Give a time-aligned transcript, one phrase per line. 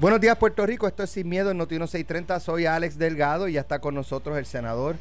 [0.00, 0.86] Buenos días, Puerto Rico.
[0.86, 2.38] Esto es Sin Miedo en Noti 630.
[2.38, 4.94] Soy Alex Delgado y ya está con nosotros el senador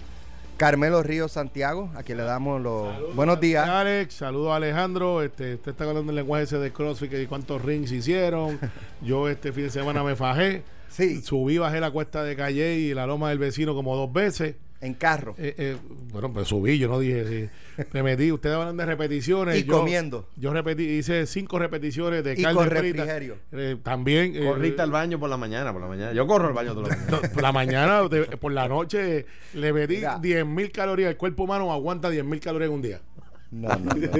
[0.57, 3.69] Carmelo Río Santiago, a quien le damos los buenos días.
[3.69, 5.21] Alex, saludos a Alejandro.
[5.21, 8.59] Este, usted está hablando del lenguaje ese de CrossFit y cuántos rings hicieron.
[9.03, 10.63] Yo este fin de semana me fajé.
[10.89, 11.21] Sí.
[11.21, 14.55] Subí, bajé la cuesta de Calle y la loma del vecino como dos veces.
[14.79, 15.33] En carro.
[15.39, 15.77] Eh, eh,
[16.11, 17.49] bueno, pues subí, yo no dije.
[17.93, 19.57] Me metí, ustedes hablan de repeticiones.
[19.57, 20.27] Y comiendo.
[20.35, 23.37] Yo repetí, hice cinco repeticiones de y con refrigerio.
[23.51, 24.37] Eh, también.
[24.45, 26.13] Corriste al baño por la mañana, por la mañana.
[26.13, 27.29] Yo corro al baño toda la mañana.
[27.33, 28.01] por la mañana,
[28.39, 31.09] por la noche, le metí 10 mil calorías.
[31.09, 33.01] El cuerpo humano aguanta 10 mil calorías en un día.
[33.49, 34.11] No, no, no.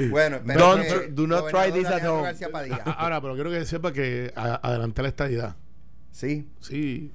[0.10, 2.28] bueno, Don't, do not try this at home.
[2.84, 5.56] Ahora, pero quiero que sepa que adelanté la estadidad.
[6.12, 6.46] Sí.
[6.60, 7.10] Sí.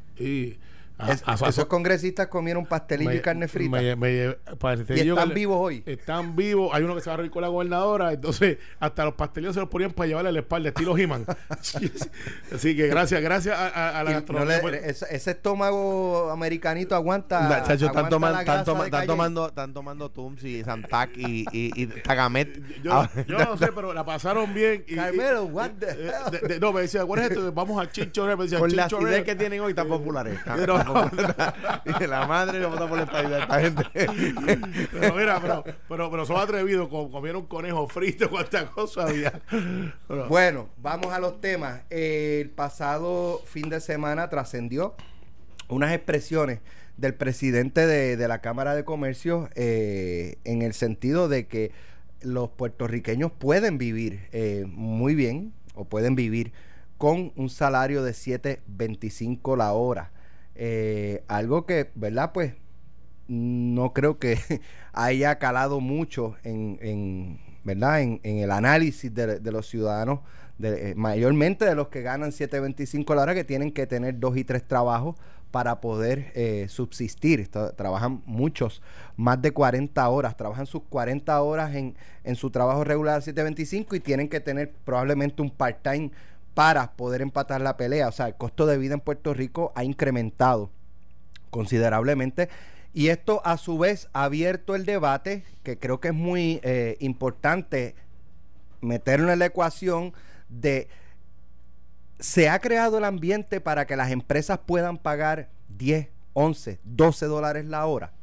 [1.00, 3.82] Y esos congresistas comieron pastelillo y carne frita.
[3.82, 5.84] y están vivos hoy.
[5.86, 6.72] Están vivos.
[6.74, 8.14] Hay uno que se va a reír con la gobernadora.
[8.14, 11.26] Entonces, hasta los pastelillos se los ponían para llevarle a la espalda, estilo He-Man.
[12.52, 14.58] Así que gracias, gracias a, la gastronomía.
[14.58, 17.64] ese, estómago americanito aguanta.
[17.68, 22.82] están, tomando, están tomando Tums y Santac y, y, Tagamet.
[22.82, 24.84] Yo, yo, no sé, pero la pasaron bien.
[24.88, 27.52] Y, Carmelo, what the No, me decía, ¿cuál es esto?
[27.52, 30.40] Vamos a Chincho Me decía, Por las ideas que tienen hoy tan populares.
[30.56, 30.78] Pero,
[31.86, 33.84] y la madre no vota por la estabilidad esta gente.
[34.92, 39.42] pero mira, pero, pero, pero son atrevidos, comieron conejo frito, cuánta cosa había.
[40.30, 41.82] Bueno, vamos a los temas.
[41.90, 44.96] El pasado fin de semana trascendió
[45.70, 46.60] unas expresiones
[46.98, 51.72] del presidente de, la Cámara de Comercio eh, en el sentido de que
[52.22, 56.52] los puertorriqueños pueden vivir eh, muy bien o pueden vivir
[56.98, 60.12] con un salario de 7.25 la hora.
[60.60, 62.32] Eh, algo que, ¿verdad?
[62.34, 62.54] Pues
[63.28, 64.40] no creo que
[64.94, 68.02] haya calado mucho en, ¿verdad?
[68.02, 70.22] En, el análisis de, los ciudadanos,
[70.58, 74.36] de, eh, mayormente de los que ganan 7.25 la hora, que tienen que tener dos
[74.36, 75.16] y tres trabajos
[75.52, 77.48] para poder eh, subsistir.
[77.76, 78.82] trabajan muchos,
[79.16, 84.00] más de 40 horas, trabajan sus 40 horas en, en su trabajo regular 7.25 y
[84.00, 86.12] tienen que tener probablemente un part-time
[86.58, 88.08] para poder empatar la pelea.
[88.08, 90.72] O sea, el costo de vida en Puerto Rico ha incrementado
[91.52, 92.50] considerablemente.
[92.96, 96.98] Y esto a su vez ha abierto el debate, que creo que es muy eh,
[97.00, 97.94] importante
[98.82, 100.14] meterlo en la ecuación
[100.50, 100.88] de
[102.18, 107.66] se ha creado el ambiente para que las empresas puedan pagar 10, 11, 12 dólares
[107.66, 108.14] la hora.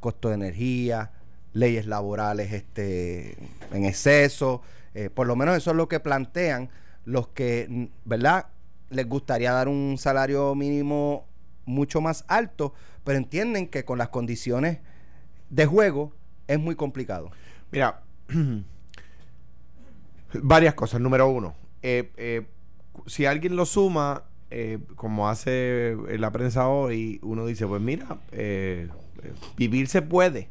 [0.00, 1.10] Costo de energía,
[1.52, 3.36] leyes laborales este,
[3.70, 4.62] en exceso,
[4.94, 6.70] eh, por lo menos eso es lo que plantean
[7.04, 8.46] los que, ¿verdad?
[8.90, 11.26] Les gustaría dar un salario mínimo
[11.64, 12.74] mucho más alto,
[13.04, 14.78] pero entienden que con las condiciones
[15.48, 16.12] de juego
[16.46, 17.30] es muy complicado.
[17.70, 18.02] Mira,
[20.34, 21.00] varias cosas.
[21.00, 22.46] Número uno, eh, eh,
[23.06, 28.18] si alguien lo suma, eh, como hace la prensa hoy, uno dice, pues mira,
[29.56, 30.50] vivir se puede.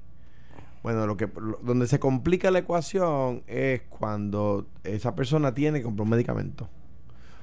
[0.81, 1.29] Bueno, lo que
[1.61, 6.69] donde se complica la ecuación es cuando esa persona tiene que comprar un medicamento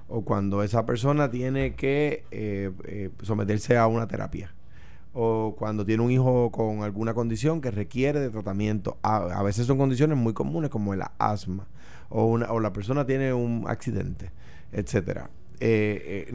[0.08, 4.54] o cuando esa persona tiene que eh, eh, someterse a una terapia
[5.12, 8.98] o cuando tiene un hijo con alguna condición que requiere de tratamiento.
[9.02, 11.66] A, veces son condiciones muy comunes como el asma
[12.10, 14.30] o, una, o la persona tiene un accidente,
[14.72, 15.30] etcétera.
[15.58, 16.30] Eh,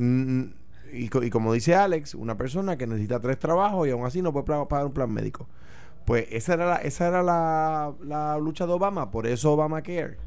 [0.92, 4.34] y, y, como dice Alex, una persona que necesita tres trabajos y aún así no
[4.34, 5.48] puede pagar un plan médico.
[6.06, 10.18] Pues esa era la, esa era la, lucha de Obama, por eso Obama care.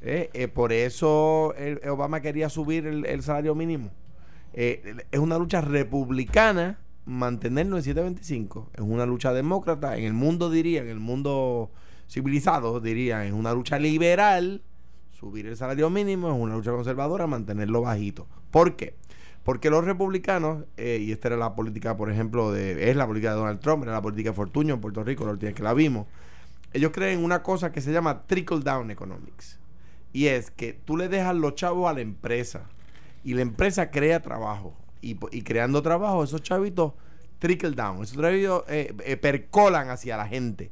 [0.00, 1.54] Eh, eh, por eso
[1.88, 3.90] Obama quería subir el, salario mínimo.
[4.54, 8.70] Eh, es una lucha republicana mantenerlo en 725.
[8.74, 9.96] Es una lucha demócrata.
[9.96, 11.70] En el mundo diría, en el mundo
[12.08, 14.62] civilizado diría, es una lucha liberal.
[15.10, 18.28] Subir el salario mínimo es una lucha conservadora, mantenerlo bajito.
[18.52, 18.94] ¿Por qué?
[19.48, 23.30] Porque los republicanos, eh, y esta era la política, por ejemplo, de, es la política
[23.30, 25.72] de Donald Trump, era la política de Fortuño en Puerto Rico, la última que la
[25.72, 26.06] vimos,
[26.74, 29.58] ellos creen una cosa que se llama trickle down economics.
[30.12, 32.64] Y es que tú le dejas los chavos a la empresa
[33.24, 34.76] y la empresa crea trabajo.
[35.00, 36.92] Y, creando trabajo, esos chavitos
[37.38, 40.70] trickle down, esos chavitos eh, eh, percolan hacia la gente.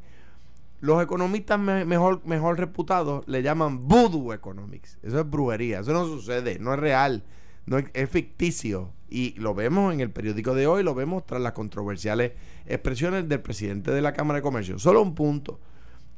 [0.83, 4.99] Los economistas mejor, mejor reputados le llaman voodoo economics.
[5.03, 7.25] Eso es brujería, eso no sucede, no es real
[7.67, 8.93] no es, ficticio.
[9.09, 12.33] Y lo vemos en el periódico de hoy, lo vemos tras las controversiales
[12.67, 14.79] expresiones del presidente de la Cámara de Comercio.
[14.79, 15.61] Solo un punto.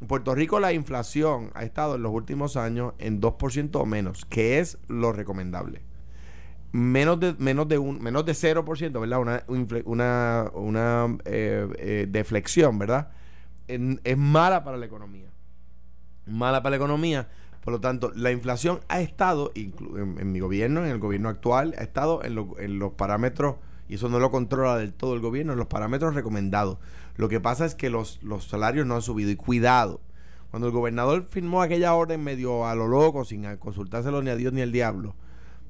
[0.00, 4.24] En Puerto Rico la inflación ha estado en los últimos años en 2% o menos,
[4.24, 5.82] que es lo recomendable.
[6.72, 9.20] Menos de, menos de, un, menos de 0%, ¿verdad?
[9.20, 9.42] Una,
[9.84, 13.10] una, una eh, eh, deflexión, ¿verdad?
[13.66, 15.28] es mala para la economía.
[16.26, 17.28] Mala para la economía
[17.68, 19.74] Por lo tanto, la inflación ha estado, en,
[20.18, 23.56] en mi gobierno, en el gobierno actual, ha estado en, lo- en los parámetros,
[23.90, 26.78] y eso no lo controla del todo el gobierno, en los parámetros recomendados.
[27.16, 29.30] Lo que pasa es que los, los salarios no han subido.
[29.30, 30.00] Y cuidado,
[30.50, 34.54] cuando el gobernador firmó aquella orden medio a lo loco, sin consultárselo ni a Dios
[34.54, 35.14] ni al diablo,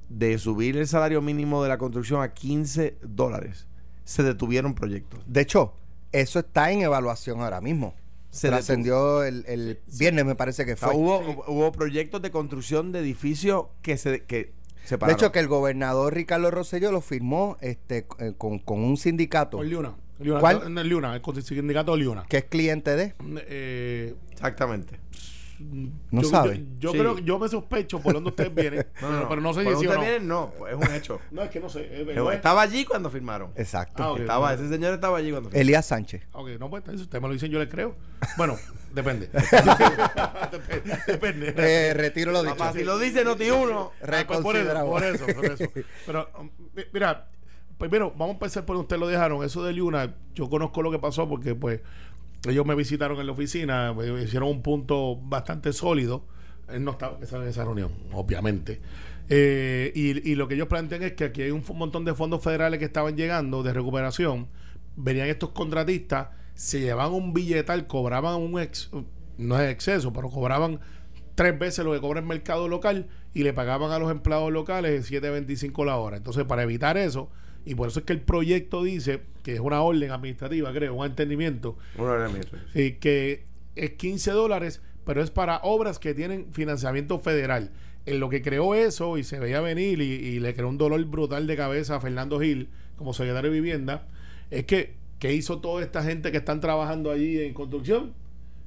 [0.08, 3.66] de subir el salario mínimo de la construcción a 15 dólares,
[4.04, 5.18] se detuvieron proyectos.
[5.26, 5.72] De hecho,
[6.12, 7.94] eso está en evaluación ahora mismo.
[8.30, 10.96] Se trascendió el, el viernes, me parece que O sea, fue.
[10.96, 14.52] hubo, hubo proyectos de construcción de edificios que se, que
[14.84, 18.96] se de hecho, que el gobernador Ricardo Rosselló lo firmó este, eh, con, con un
[18.96, 19.96] sindicato Con Liuna.
[20.18, 20.72] Liuna ¿Cuál?
[20.74, 22.24] no, Liuna, el sindicato Liuna.
[22.28, 23.14] que es cliente de.
[23.46, 24.98] Eh, Exactamente.
[25.60, 26.58] No yo, sabe.
[26.58, 26.98] Yo, yo Sí.
[26.98, 29.86] creo, yo me sospecho por dónde ustedes vienen, pero, pero no sé Por si sí
[29.88, 30.00] o no.
[30.00, 31.20] viene, no, pues es un hecho.
[31.30, 31.80] No, es que no sé.
[32.00, 33.50] es- Pero no es- estaba allí cuando firmaron.
[33.56, 34.02] Exacto.
[34.02, 34.18] Ah.
[34.18, 35.62] Estaba, ese señor estaba allí cuando firmaron.
[35.66, 36.22] Elías Sánchez.
[36.32, 37.94] Ok, no, pues si usted me lo dicen, yo le creo.
[38.36, 38.56] Bueno,
[38.94, 39.28] depende.
[40.50, 40.96] depende.
[41.06, 41.54] depende.
[41.56, 42.56] Eh, retiro lo dicho.
[42.56, 45.64] Papá, si lo dice Noti uno, Ah, pues por eso, por eso, por eso.
[46.06, 47.28] Pero, um, mi- mira,
[47.78, 49.44] primero, vamos a empezar por donde usted lo dejaron.
[49.44, 51.80] Eso de Liuna, yo conozco lo que pasó porque, pues,
[52.46, 56.24] ellos me visitaron en la oficina, me hicieron un punto bastante sólido.
[56.68, 58.80] Él no estaba en esa reunión, obviamente.
[59.28, 62.42] Eh, y, y lo que ellos plantean es que aquí hay un montón de fondos
[62.42, 64.48] federales que estaban llegando de recuperación.
[64.96, 68.90] Venían estos contratistas, se llevaban un billetal, cobraban un ex,
[69.36, 70.80] no es exceso, pero cobraban
[71.34, 75.10] tres veces lo que cobra el mercado local y le pagaban a los empleados locales
[75.10, 76.16] 7.25 la hora.
[76.16, 77.30] Entonces, para evitar eso,
[77.70, 81.06] y por eso es que el proyecto dice que es una orden administrativa, creo, un
[81.06, 82.42] entendimiento, Uno era mío.
[82.74, 83.44] y que
[83.76, 87.70] es 15 dólares, pero es para obras que tienen financiamiento federal.
[88.06, 91.04] En lo que creó eso y se veía venir y, y le creó un dolor
[91.04, 94.06] brutal de cabeza a Fernando Gil como secretario de Vivienda,
[94.50, 98.14] es que, ¿qué hizo toda esta gente que están trabajando allí en construcción?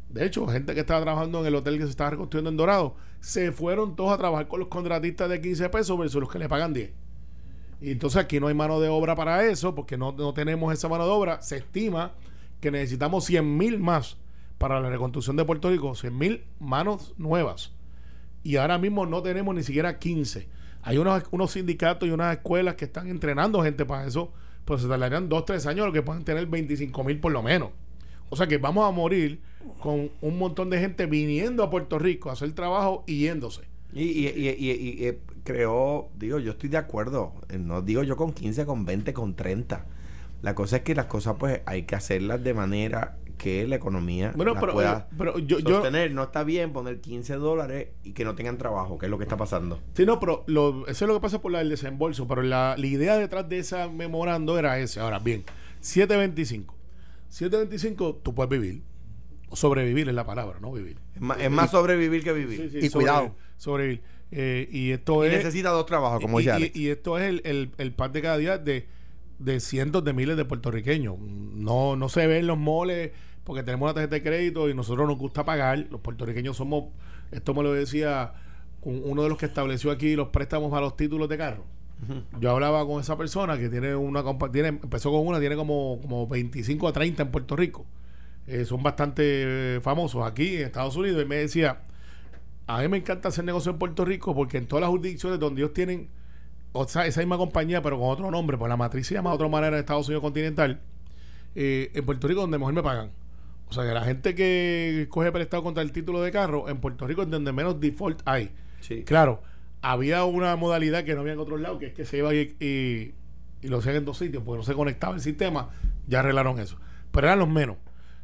[0.09, 2.95] De hecho, gente que estaba trabajando en el hotel que se estaba reconstruyendo en Dorado,
[3.19, 6.47] se fueron todos a trabajar con los contratistas de 15 pesos versus los que le
[6.50, 6.92] pagan 10.
[7.81, 10.88] Y entonces aquí no hay mano de obra para eso, porque no, no tenemos esa
[10.88, 11.42] mano de obra.
[11.42, 12.13] Se estima
[12.60, 14.18] que necesitamos 100 mil más
[14.60, 17.74] para la reconstrucción de Puerto Rico, 100 mil manos nuevas.
[18.44, 20.48] Y ahora mismo no tenemos ni siquiera 15.
[20.83, 24.31] Hay unos, unos sindicatos y unas escuelas que están entrenando gente para eso,
[24.66, 27.72] pues se tardarían 2, 3 años, lo que pueden tener 25 mil por lo menos.
[28.30, 29.42] O sea que vamos a morir
[29.80, 33.70] con un montón de gente viniendo a Puerto Rico a hacer trabajo y yéndose.
[33.93, 37.33] Y, y, y, y- y- y creo, digo, yo estoy de acuerdo.
[37.49, 39.85] Eh, No digo yo con 15, con 20, con 30.
[40.41, 44.33] La cosa es que las cosas, pues, hay que hacerlas de manera que la economía
[44.35, 46.11] Bueno, pero, pueda eh, pero yo, yo, sostener.
[46.11, 49.23] No está bien poner 15 dólares y que no tengan trabajo, que es lo que
[49.23, 49.79] está pasando.
[49.95, 52.27] Sí, no, pero lo, eso es lo que pasa por la del desembolso.
[52.27, 54.99] Pero la, la idea detrás de esa memorando era ese.
[54.99, 55.44] Ahora, bien,
[55.79, 56.75] 725.
[57.29, 58.83] 725, tú puedes vivir.
[59.49, 60.97] O sobrevivir es la palabra, no vivir.
[61.15, 62.57] Es más, es más sobrevivir que vivir.
[62.57, 63.35] Sí, sí, Y sobrevivir, cuidado.
[63.61, 64.01] Sobrevivir.
[64.31, 65.33] Eh, y esto Y es.
[65.33, 68.37] necesita dos trabajos, como y, dice y- esto es el, el, el pan de cada
[68.37, 68.87] día de,
[69.39, 71.19] de cientos de miles de puertorriqueños.
[71.19, 73.11] No, no se ve en los moles
[73.43, 75.85] porque tenemos una tarjeta de crédito y nosotros nos gusta pagar.
[75.91, 76.85] Los puertorriqueños somos,
[77.31, 78.33] esto me lo decía
[78.81, 81.65] un- uno de los que estableció aquí los préstamos a los títulos de carro.
[82.39, 86.25] Yo hablaba con esa persona que tiene una tiene, empezó con una, tiene como, como
[86.27, 87.85] 25 a 30 en Puerto Rico.
[88.47, 89.23] Eh, son bastante
[89.75, 91.21] eh, famosos aquí en Estados Unidos.
[91.21, 91.81] Y me decía,
[92.77, 95.62] a mí me encanta hacer negocio en Puerto Rico porque en todas las jurisdicciones donde
[95.62, 96.09] ellos tienen
[96.73, 99.35] o sea, esa misma compañía, pero con otro nombre, pues la matriz se llama de
[99.35, 100.80] otra manera en Estados Unidos continental,
[101.56, 103.11] eh, en Puerto Rico donde mejor me pagan.
[103.68, 107.07] O sea, que la gente que coge prestado contra el título de carro, en Puerto
[107.07, 108.51] Rico es donde menos default hay.
[108.80, 109.04] Sí.
[109.04, 109.42] Claro,
[109.81, 112.56] había una modalidad que no había en otros lados, que es que se iba y,
[112.59, 113.13] y,
[113.61, 115.69] y lo hacían en dos sitios, porque no se conectaba el sistema,
[116.07, 116.78] ya arreglaron eso.
[117.11, 117.78] Pero eran los menos.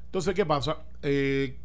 [0.05, 0.77] Entonces, ¿qué pasa?
[1.01, 1.57] Eh,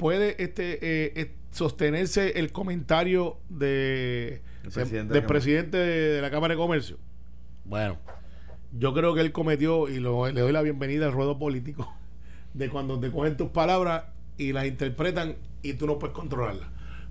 [0.00, 5.26] ¿Puede este eh, eh, sostenerse el comentario de, El de- presidente de del la Cámara.
[5.26, 6.96] presidente de, de la Cámara de Comercio?
[7.66, 7.98] Bueno,
[8.72, 11.92] yo creo que él cometió, y lo- le doy la bienvenida al ruedo político,
[12.54, 14.04] de cuando te cogen tus palabras
[14.38, 16.68] y las interpretan y tú no puedes controlarlas.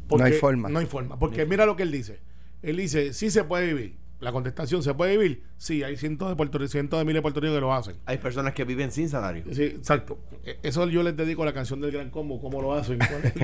[0.09, 0.67] No hay forma.
[0.69, 1.19] No hay forma.
[1.19, 2.19] Porque mira lo que él dice.
[2.63, 3.95] Él dice, sí se puede vivir.
[4.19, 5.43] La contestación, ¿se puede vivir?
[5.57, 7.95] Sí, hay cientos de, Puerto, cientos de miles de puertorriqueños que lo hacen.
[8.05, 9.45] Hay personas que viven sin salario.
[9.51, 10.19] Sí, exacto.
[10.43, 12.99] E- Eso yo les dedico a la canción del Gran Combo, cómo lo hacen.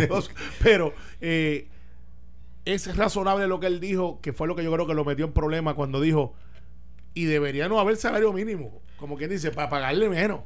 [0.63, 1.70] Pero eh,
[2.65, 5.25] es razonable lo que él dijo, que fue lo que yo creo que lo metió
[5.25, 6.34] en problema cuando dijo,
[7.13, 10.41] y debería no haber salario mínimo, como quien dice, para pagarle menos.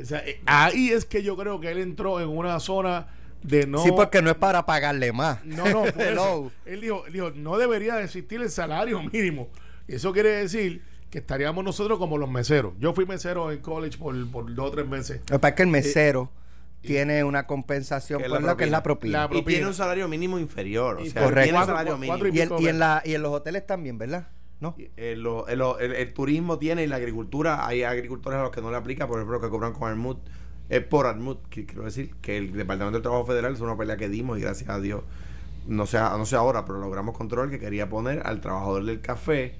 [0.00, 3.08] O sea, eh, ahí es que yo creo que él entró en una zona
[3.42, 3.78] de no...
[3.82, 5.44] Sí, porque no es para pagarle más.
[5.44, 6.00] No, no, por eso.
[6.00, 6.52] Hello.
[6.66, 9.48] Él dijo, dijo, no debería de existir el salario mínimo.
[9.86, 12.74] Eso quiere decir que estaríamos nosotros como los meseros.
[12.78, 15.20] Yo fui mesero en college por, por dos o tres meses.
[15.20, 16.30] Lo que pasa es que el mesero
[16.82, 19.28] tiene una compensación Que es por la lo que es la propina.
[19.28, 19.50] propina.
[19.50, 20.98] Y tiene un salario mínimo inferior.
[20.98, 21.42] O Y sea, correcto.
[21.44, 22.58] tiene cuatro- salario mínimo.
[22.58, 24.28] Y, y en la, y en los hoteles también, ¿verdad?
[24.60, 24.74] ¿No?
[24.78, 28.50] Eh, lo- eh, lo- el, el turismo tiene y la agricultura, hay agricultores a los
[28.50, 30.18] que no le aplica, por ejemplo, que cobran con Armut,
[30.68, 33.96] es por Armut, que quiero decir, que el Departamento del Trabajo Federal es una pelea
[33.96, 35.02] que dimos y gracias a Dios,
[35.66, 39.54] no sé, no sé ahora, pero logramos control que quería poner al trabajador del café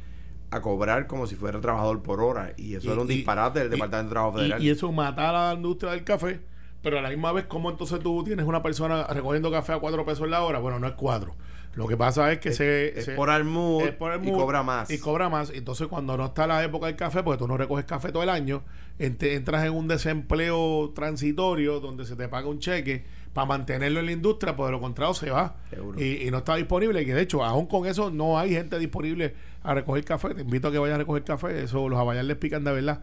[0.51, 3.59] a cobrar como si fuera trabajador por hora y eso Y- era un y- disparate
[3.61, 4.63] del y- Departamento del Trabajo Y, Federal.
[4.63, 6.41] y eso matar a la industria del café,
[6.89, 10.05] pero a la misma vez, ¿cómo entonces tú tienes una persona recogiendo café a cuatro
[10.05, 10.59] pesos la hora?
[10.59, 11.35] Bueno, no es cuatro.
[11.75, 14.33] Lo que pasa es que Es- se, es se- por Armut es por el y
[14.33, 14.91] cobra más.
[14.91, 15.51] Y cobra más.
[15.51, 18.31] Entonces, cuando no está la época del café, porque tú no recoges café todo el
[18.31, 18.63] año,
[18.99, 24.07] ent- entras en un desempleo transitorio donde se te paga un cheque para mantenerlo en
[24.07, 25.57] la industria, pues de lo contrario se va.
[25.99, 27.03] Y, y no está disponible.
[27.03, 30.35] Y que de hecho, aún con eso, no hay gente disponible a recoger café.
[30.35, 31.63] Te invito a que vayas a recoger café.
[31.63, 33.03] Eso los abayar les pican de verdad.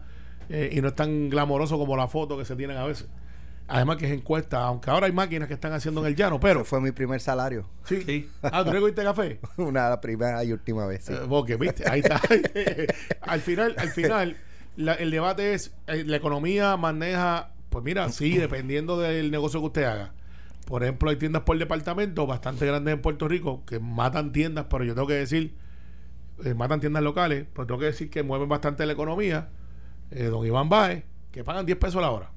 [0.50, 3.08] Eh, y no es tan glamoroso como la foto que se tienen a veces.
[3.68, 6.60] Además que es encuesta, aunque ahora hay máquinas que están haciendo en el llano, pero...
[6.60, 7.68] Pero fue mi primer salario.
[7.84, 8.00] Sí.
[8.02, 8.30] Sí.
[8.42, 9.40] Ah, ¿tú recogiste café?
[9.56, 11.12] Una la primera y última vez, sí.
[11.12, 12.20] Eh, porque, viste, ahí está.
[13.22, 14.36] al final, al final,
[14.76, 19.66] la- el debate es, eh, la economía maneja, pues mira, sí, dependiendo del negocio que
[19.66, 20.12] usted haga.
[20.66, 24.84] Por ejemplo, hay tiendas por departamento bastante grandes en Puerto Rico que matan tiendas, pero
[24.84, 25.56] yo tengo que decir,
[26.44, 29.48] eh, matan tiendas locales, pero tengo que decir que mueven bastante la economía.
[30.12, 32.30] Eh, don Iván Baez, que pagan 10 pesos la hora.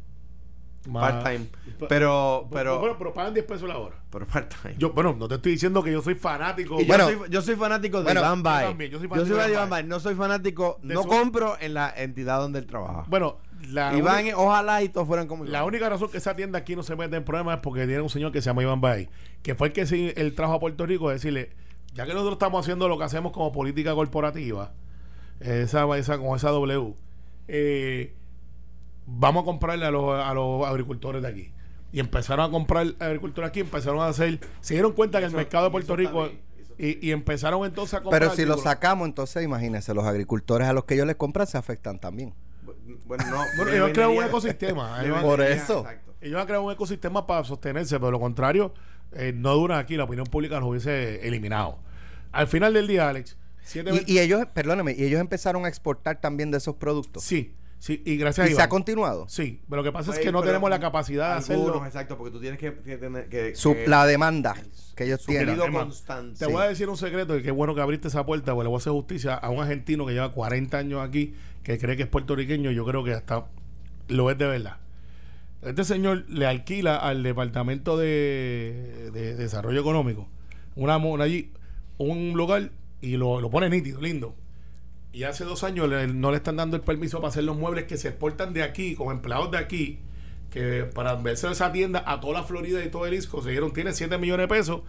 [0.91, 1.45] Part-time.
[1.79, 3.97] Pa- Pero, pero, bueno, pero pagan 10 pesos la hora.
[4.09, 4.75] pero part-time.
[4.77, 6.75] Yo, bueno, no te estoy diciendo que yo soy fanático.
[6.79, 8.67] Y yo, Bueno, soy, yo soy fanático de bueno, Iván yo Baez.
[8.69, 9.85] también, yo soy Yo fanático soy de Iván Baez.
[9.85, 13.03] No soy fanático, De no su- compro en la entidad donde él trabaja.
[13.07, 13.37] Bueno,
[13.69, 15.63] la Iván, ojalá y todos fueran como La Iván.
[15.65, 18.09] única razón que esa tienda aquí no se mete en problemas es porque tiene un
[18.09, 19.09] señor que se llama Iván Bay,
[19.43, 21.51] que fue el que se, él trajo a Puerto Rico a decirle,
[21.93, 24.71] ya que nosotros estamos haciendo lo que hacemos como política corporativa,
[25.41, 26.93] esa, esa con esa W,
[27.49, 28.13] eh,
[29.17, 31.51] vamos a comprarle a los, a los agricultores de aquí.
[31.91, 35.37] Y empezaron a comprar agricultores aquí, empezaron a hacer, se dieron cuenta que el Eso-
[35.37, 36.29] mercado de Puerto Rico,
[36.77, 38.21] y, y empezaron entonces a comprar.
[38.21, 41.57] Pero si lo sacamos, entonces imagínense, los agricultores a los que ellos les compran se
[41.57, 42.33] afectan también.
[43.05, 43.37] Bueno, no.
[43.57, 44.99] Bueno, ellos crean un ecosistema.
[45.03, 45.79] ellos van- Por vendería- eso.
[45.79, 46.13] exacto.
[46.21, 48.73] Ellos han creado un ecosistema para sostenerse, pero lo contrario,
[49.13, 51.79] eh, no duran aquí, la opinión pública los hubiese eliminado.
[52.31, 56.21] Al final del día, Alex, siete Y, y ellos, perdóname, y ellos empezaron a exportar
[56.21, 57.23] también de esos productos.
[57.23, 59.27] Sí, sí, y gracias a ¿Y se ha continuado?
[59.27, 61.85] Sí, pero lo que pasa es Pues, que no tenemos la capacidad de algunos, hacerlo.
[61.85, 64.55] exacto, porque tú tienes que, que tener que, Su- que- la demanda
[64.95, 65.57] que ellos tienen.
[65.57, 66.39] Constante.
[66.39, 68.69] Te voy a decir un secreto y qué bueno que abriste esa puerta, porque le
[68.69, 71.33] voy a hacer justicia a un argentino que lleva 40 años aquí,
[71.63, 73.45] que cree que es puertorriqueño, yo creo que hasta
[74.09, 74.77] lo es de verdad.
[75.61, 80.27] Este señor le alquila al Departamento de, de Desarrollo Económico
[80.75, 81.51] una, una allí,
[81.97, 82.71] un lugar
[83.01, 84.35] y lo, lo pone nítido, lindo.
[85.11, 87.97] Y hace dos años no le están dando el permiso para hacer los muebles que
[87.97, 89.99] se exportan de aquí, con empleados de aquí,
[90.51, 93.73] que para verse esa tienda a toda la Florida y todo el Isco, se dieron,
[93.73, 94.81] tiene 7 millones de pesos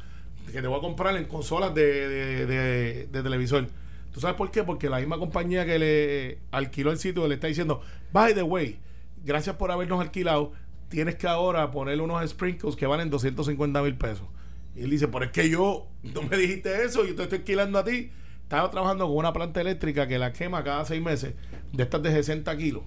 [0.52, 3.68] que te voy a comprar en consolas de, de, de- de televisor.
[4.12, 4.62] ¿Tú sabes por qué?
[4.64, 7.80] Porque la misma compañía que le alquiló el sitio le está diciendo,
[8.12, 8.78] by the way,
[9.24, 10.52] gracias por habernos alquilado,
[10.88, 14.26] tienes que ahora ponerle unos sprinkles que valen 250 mil pesos.
[14.74, 17.78] Y él dice, pero es que yo, no me dijiste eso, yo te estoy alquilando
[17.78, 18.10] a ti.
[18.50, 21.34] Estaba trabajando con una planta eléctrica que la quema cada seis meses,
[21.72, 22.82] de estas de 60 kilos.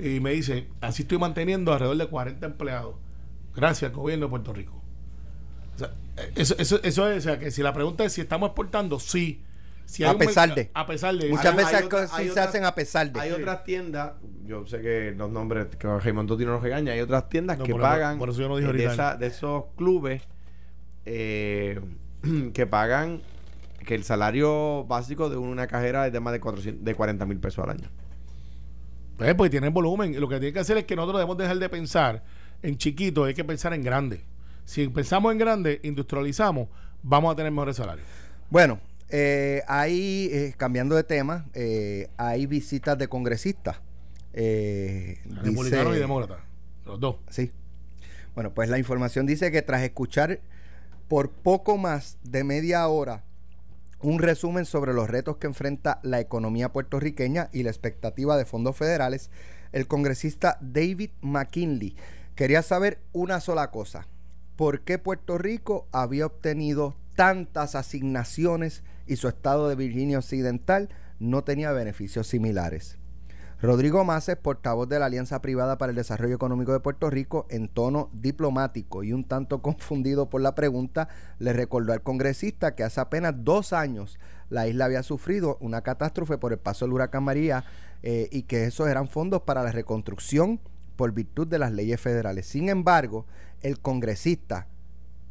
[0.00, 2.96] Y me dice, así estoy manteniendo alrededor de 40 empleados.
[3.54, 4.82] Gracias, gobierno de Puerto Rico.
[5.76, 5.92] O sea,
[6.34, 9.44] eso, eso, eso es, o sea, que si la pregunta es si estamos exportando, sí.
[9.84, 10.72] Si A pesar de.
[10.74, 11.28] A pesar de.
[11.28, 13.20] Muchas Hay- veces hay se hacen a pesar de.
[13.20, 17.28] Hay otras tiendas, yo sé que los nombres que Raymond Totino nos regaña, hay otras
[17.28, 20.22] tiendas No, que por pagan por eso yo no dije de, esa- de esos clubes
[21.04, 21.78] eh,
[22.54, 23.22] que pagan
[23.90, 27.40] que el salario básico de una cajera es de más de, 400, de 40 mil
[27.40, 27.88] pesos al año.
[29.16, 30.14] Pues, porque tienen volumen.
[30.20, 32.22] Lo que tiene que hacer es que nosotros debemos dejar de pensar
[32.62, 34.22] en chiquito, hay que pensar en grande.
[34.64, 36.68] Si pensamos en grande, industrializamos,
[37.02, 38.06] vamos a tener mejores salarios.
[38.48, 38.78] Bueno,
[39.08, 43.80] eh, hay, eh, cambiando de tema, eh, hay visitas de congresistas.
[44.34, 46.38] Eh, Republicanos dice- y demócratas.
[46.86, 47.16] Los dos.
[47.28, 47.50] Sí.
[48.36, 50.38] Bueno, pues la información dice que tras escuchar
[51.08, 53.24] por poco más de media hora
[54.02, 58.76] un resumen sobre los retos que enfrenta la economía puertorriqueña y la expectativa de fondos
[58.76, 59.30] federales,
[59.72, 61.96] el congresista David McKinley
[62.34, 64.06] quería saber una sola cosa.
[64.56, 70.88] ¿Por qué Puerto Rico había obtenido tantas asignaciones y su estado de Virginia Occidental
[71.18, 72.99] no tenía beneficios similares?
[73.62, 77.68] Rodrigo Maces, portavoz de la Alianza Privada para el Desarrollo Económico de Puerto Rico, en
[77.68, 83.02] tono diplomático y un tanto confundido por la pregunta, le recordó al congresista que hace
[83.02, 87.64] apenas dos años la isla había sufrido una catástrofe por el paso del huracán María
[88.02, 90.58] eh, y que esos eran fondos para la reconstrucción
[90.96, 92.46] por virtud de las leyes federales.
[92.46, 93.26] Sin embargo,
[93.60, 94.68] el congresista,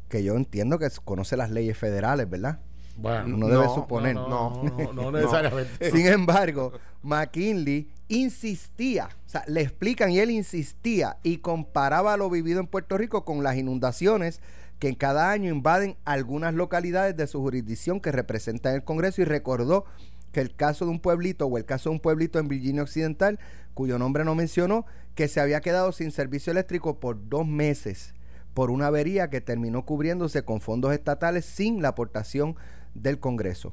[0.08, 2.60] que yo entiendo que conoce las leyes federales, ¿verdad?
[3.00, 4.14] Bueno, Uno debe suponer.
[4.14, 5.90] no, no, no, no necesariamente.
[5.90, 12.60] Sin embargo, McKinley insistía, o sea, le explican y él insistía y comparaba lo vivido
[12.60, 14.40] en Puerto Rico con las inundaciones
[14.78, 19.22] que en cada año invaden algunas localidades de su jurisdicción que representa en el Congreso
[19.22, 19.84] y recordó
[20.32, 23.38] que el caso de un pueblito o el caso de un pueblito en Virginia Occidental,
[23.74, 28.14] cuyo nombre no mencionó, que se había quedado sin servicio eléctrico por dos meses
[28.54, 32.56] por una avería que terminó cubriéndose con fondos estatales sin la aportación
[32.94, 33.72] del Congreso.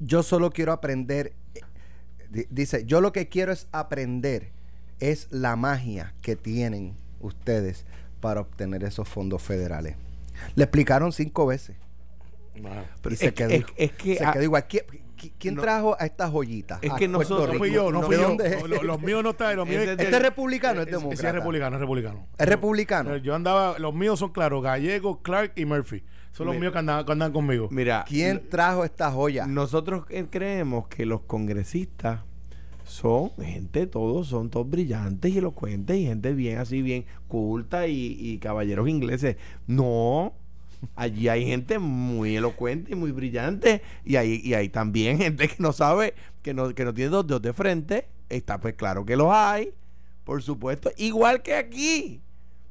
[0.00, 1.60] Yo solo quiero aprender, eh,
[2.30, 4.50] di- dice, yo lo que quiero es aprender,
[5.00, 7.84] es la magia que tienen ustedes
[8.20, 9.96] para obtener esos fondos federales.
[10.54, 11.76] Le explicaron cinco veces.
[13.02, 14.66] Pero y se es, quedó, es- es que se quedó igual.
[14.68, 14.84] ¿Qui-
[15.16, 15.62] qui- ¿Quién No.
[15.62, 16.78] trajo a estas joyitas?
[16.82, 18.66] Es que nosotros- No fui yo, no fui ¿De yo.
[18.82, 21.28] Los, míos no están, los míos ¿Este es republicano o es demócrata?
[21.28, 22.26] Es republicano, es republicano.
[22.38, 23.16] ¿Es republicano?
[23.16, 26.02] Yo andaba, los míos son claros, Gallego, Clark y Murphy.
[26.32, 27.68] Son los Mi- míos que andan, que andan conmigo.
[27.70, 29.48] Mira, ¿Quién trajo estas joyas?
[29.48, 32.20] nosotros creemos que los congresistas
[32.84, 38.16] son gente, todos son todos brillantes y elocuentes y gente bien así, bien culta y,
[38.18, 39.36] y caballeros ingleses.
[39.66, 40.32] No,
[40.96, 45.56] allí hay gente muy elocuente y muy brillante y hay, y hay también gente que
[45.58, 48.08] no sabe, que no, que no tiene dos dedos de frente.
[48.30, 49.74] Está pues claro que los hay,
[50.24, 52.22] por supuesto, igual que aquí.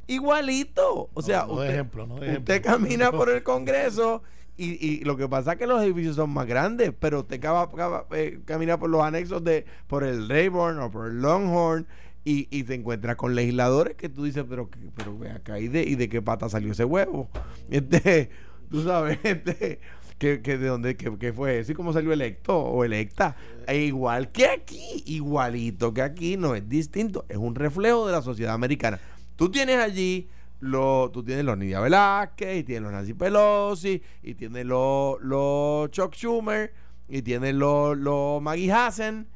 [0.08, 1.10] Igualito.
[1.14, 2.72] O sea, no, no usted, ejemplo, no de usted ejemplo.
[2.72, 4.24] camina por el Congreso
[4.58, 8.06] y, y lo que pasa es que los edificios son más grandes, pero usted cava-
[8.12, 11.86] eh, camina por los anexos de por el Rayburn o por el Longhorn
[12.26, 15.68] y, y se encuentra con legisladores que tú dices, pero, que- pero ve acá, ¿y
[15.68, 17.30] de, ¿y de qué pata salió ese huevo?
[17.70, 18.30] Este,
[18.72, 19.80] tú sabes, este,
[20.18, 23.36] que, que de dónde que, que fue eso y cómo salió electo o electa.
[23.68, 28.22] E igual que aquí, igualito que aquí, no es distinto, es un reflejo de la
[28.24, 29.00] sociedad americana.
[29.38, 30.27] Tú tienes allí
[30.60, 35.89] lo, tú tienes los Nidia Velázquez, y tienes los Nancy Pelosi, y tienes los, los
[35.91, 36.74] Chuck Schumer,
[37.08, 39.27] y tienes los, los Maggie Hassan,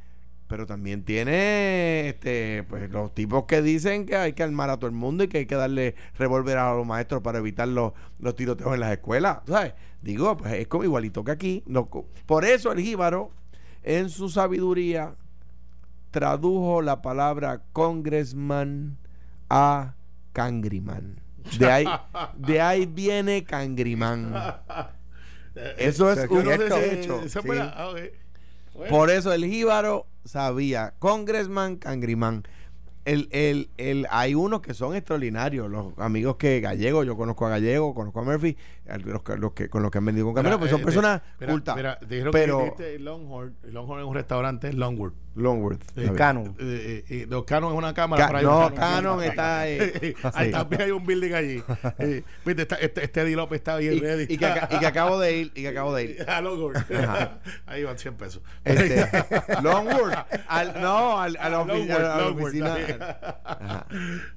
[0.47, 4.87] pero también tiene este, pues, los tipos que dicen que hay que armar a todo
[4.87, 8.35] el mundo y que hay que darle revólver a los maestros para evitar los, los
[8.35, 9.45] tiroteos en las escuelas.
[9.45, 9.75] ¿Tú ¿Sabes?
[10.01, 11.63] Digo, pues es como igualito que aquí.
[11.67, 11.87] No
[12.25, 13.31] por eso el jíbaro,
[13.83, 15.15] en su sabiduría,
[16.09, 18.97] tradujo la palabra congressman
[19.53, 19.95] a
[20.31, 21.19] cangriman.
[21.59, 21.85] De ahí,
[22.37, 24.33] de ahí viene cangriman.
[25.77, 27.21] Eso es un no sé si- hecho.
[27.21, 27.47] Esa sí.
[27.51, 27.91] ah.
[28.73, 28.89] Bueno.
[28.89, 32.43] Por eso el jíbaro sabía, congressman, cangrimán.
[33.03, 37.49] El, el, el, hay unos que son extraordinarios, los amigos que Gallego, yo conozco a
[37.49, 40.71] Gallego, conozco a Murphy, los los que, con los que han venido con Camilo, pues
[40.71, 41.75] son eh, personas mira, cultas.
[41.75, 43.55] Mira, dijeron pero que dijiste Longhorn.
[43.63, 45.13] Longhorn es un restaurante, es Longwood.
[45.33, 45.81] Longworth.
[45.97, 46.11] Eh.
[46.17, 46.57] Canon.
[46.59, 48.27] Eh, eh, eh, los Canon es una cámara.
[48.29, 50.51] Ca- no, un Canon está, eh, ahí sí.
[50.51, 51.63] también hay un building allí.
[51.99, 54.23] Eh, Viste, está- este, este Eddie López está bien y, ready.
[54.23, 56.29] y que, y que acabo de ir, y que acabo de ir.
[56.29, 56.75] A Longhorn.
[56.77, 57.39] Ajá.
[57.67, 58.41] Ahí van 100 pesos.
[58.65, 59.05] Este,
[59.61, 60.17] Longworth.
[60.47, 62.75] Al, no, al, a la Longwood, a la oficina.
[63.43, 63.85] Ajá.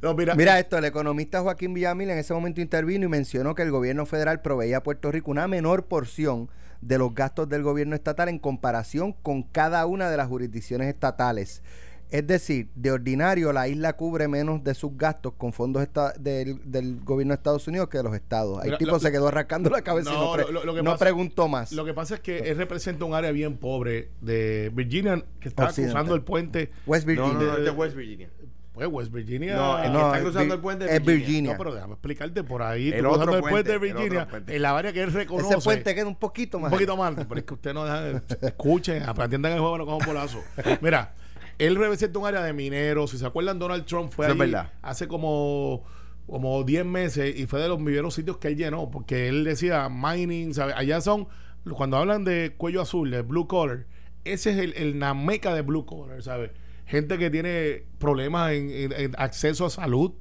[0.02, 3.62] No, mira, Mira esto, el economista Joaquín Villamil en ese momento intervino y mencionó que
[3.62, 6.49] el gobierno federal proveía a Puerto Rico una menor porción
[6.81, 11.62] de los gastos del gobierno estatal en comparación con cada una de las jurisdicciones estatales.
[12.11, 15.88] Es decir, de ordinario la isla cubre menos de sus gastos con fondos
[16.20, 18.59] del, del gobierno de Estados Unidos que de los estados.
[18.61, 20.83] El Mira, tipo lo- se quedó rascando la cabeza y No, pre- lo- lo- que
[20.83, 21.73] no pasa- preguntó más.
[21.73, 25.73] Lo que pasa es que él representa un área bien pobre de Virginia que está
[25.73, 26.70] cruzando el puente.
[26.87, 27.47] West No, Virginia.
[27.47, 28.29] no, no, es West Virginia.
[28.74, 29.54] Pues West Virginia.
[29.54, 31.52] No, el que No, está es cruzando el puente es Virginia.
[31.52, 32.88] No, pero déjame explicarte por ahí.
[32.88, 34.56] El cruzando el puente de Virginia, otro puente.
[34.56, 35.54] en la área que él reconoce.
[35.54, 36.72] Ese puente queda un poquito más.
[36.72, 38.20] Un poquito más, pero es que usted no deja.
[38.42, 40.42] Escuchen, atiendan el juego, no cojan bolazo.
[40.80, 41.14] Mira,
[41.58, 43.12] él representa un área de mineros.
[43.12, 44.72] Si se acuerdan, Donald Trump fue ahí verdad.
[44.82, 45.84] hace como
[46.26, 49.88] como 10 meses y fue de los primeros sitios que él llenó porque él decía
[49.88, 50.74] mining, ¿sabes?
[50.76, 51.28] Allá son,
[51.76, 53.87] cuando hablan de cuello azul, de blue collar,
[54.24, 56.50] ese es el, el la meca de blue collar, ¿sabes?
[56.87, 60.12] Gente que tiene problemas en, en- en acceso a salud,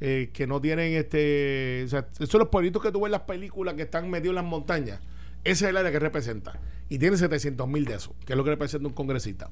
[0.00, 1.82] eh, que no tienen este.
[1.86, 4.32] O sea, esos son los pueblitos que tú ves en las películas que están metidos
[4.32, 5.00] en las montañas.
[5.44, 6.60] Ese es el área que representa.
[6.88, 9.50] Y tiene 700 mil de eso, que es lo que representa un congresista.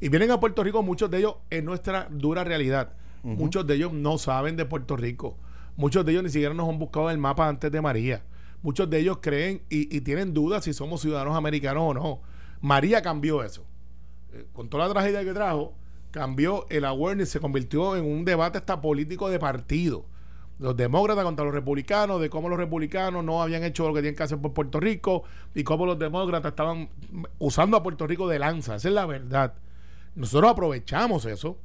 [0.00, 2.92] Y vienen a Puerto Rico, muchos de ellos en nuestra dura realidad.
[3.24, 5.36] Muchos de ellos no saben de Puerto Rico.
[5.76, 8.22] Muchos de ellos ni siquiera nos han buscado en el mapa antes de María.
[8.62, 12.20] Muchos de ellos creen y, y tienen dudas si somos ciudadanos americanos o no.
[12.60, 13.64] María cambió eso.
[14.32, 15.74] Eh, con toda la tragedia que trajo,
[16.10, 20.06] cambió el awareness, se convirtió en un debate hasta político de partido.
[20.58, 24.16] Los demócratas contra los republicanos, de cómo los republicanos no habían hecho lo que tienen
[24.16, 26.88] que hacer por Puerto Rico y cómo los demócratas estaban
[27.38, 28.76] usando a Puerto Rico de lanza.
[28.76, 29.54] Esa es la verdad.
[30.14, 31.58] Nosotros aprovechamos eso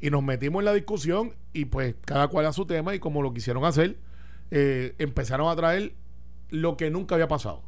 [0.00, 3.22] Y nos metimos en la discusión y pues cada cual a su tema y como
[3.22, 3.98] lo quisieron hacer,
[4.50, 5.94] eh, empezaron a traer
[6.50, 7.62] lo que nunca había pasado.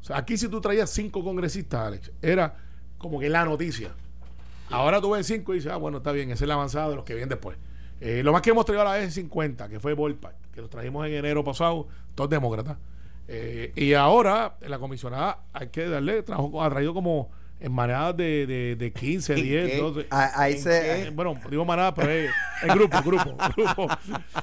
[0.00, 2.56] O sea, aquí si tú traías cinco congresistas, Alex, era
[3.02, 3.90] como que la noticia.
[4.70, 6.96] Ahora tú ves cinco y dices, ah, bueno, está bien, esa es la avanzada de
[6.96, 7.58] los que vienen después.
[8.00, 10.60] Eh, lo más que hemos traído a la vez es 50, que fue Ballpark, que
[10.60, 12.78] los trajimos en enero pasado, todos demócratas.
[13.28, 17.30] Eh, y ahora la comisionada hay que darle, trabajo, ha traído como
[17.64, 20.06] en manadas de, de, de 15, 10, 12.
[20.10, 22.30] Ahí se, Eh, bueno, digo manadas, pero es,
[22.62, 23.88] es grupo, grupo, grupo.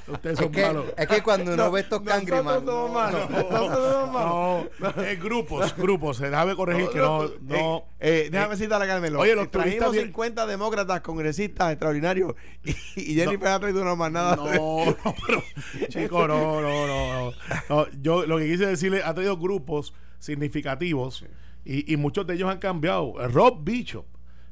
[0.08, 0.86] Ustedes es, son que, malos.
[0.98, 2.66] es que cuando uno No, ve estos nosotros cangriman.
[2.66, 3.22] somos malos.
[3.50, 4.66] Somos malos.
[4.80, 6.20] No, es grupos, grupos.
[6.20, 7.24] Déjame corregir que no.
[7.42, 9.20] no Eh, eh, déjame citar a Carmelo.
[9.20, 12.34] Oye, los Eh, trajimos turistas bien- 50 demócratas, congresistas extraordinarios.
[12.96, 14.38] Y, y Jennifer ha traído una manada.
[14.38, 14.46] No,
[14.86, 14.96] no,
[15.28, 15.44] pero,
[15.90, 17.34] chico, no, no, no, no.
[17.70, 21.26] No, Yo lo que quise decirle, ha tenido grupos significativos
[21.70, 23.14] y, y muchos de ellos han cambiado.
[23.28, 24.06] Rob Bishop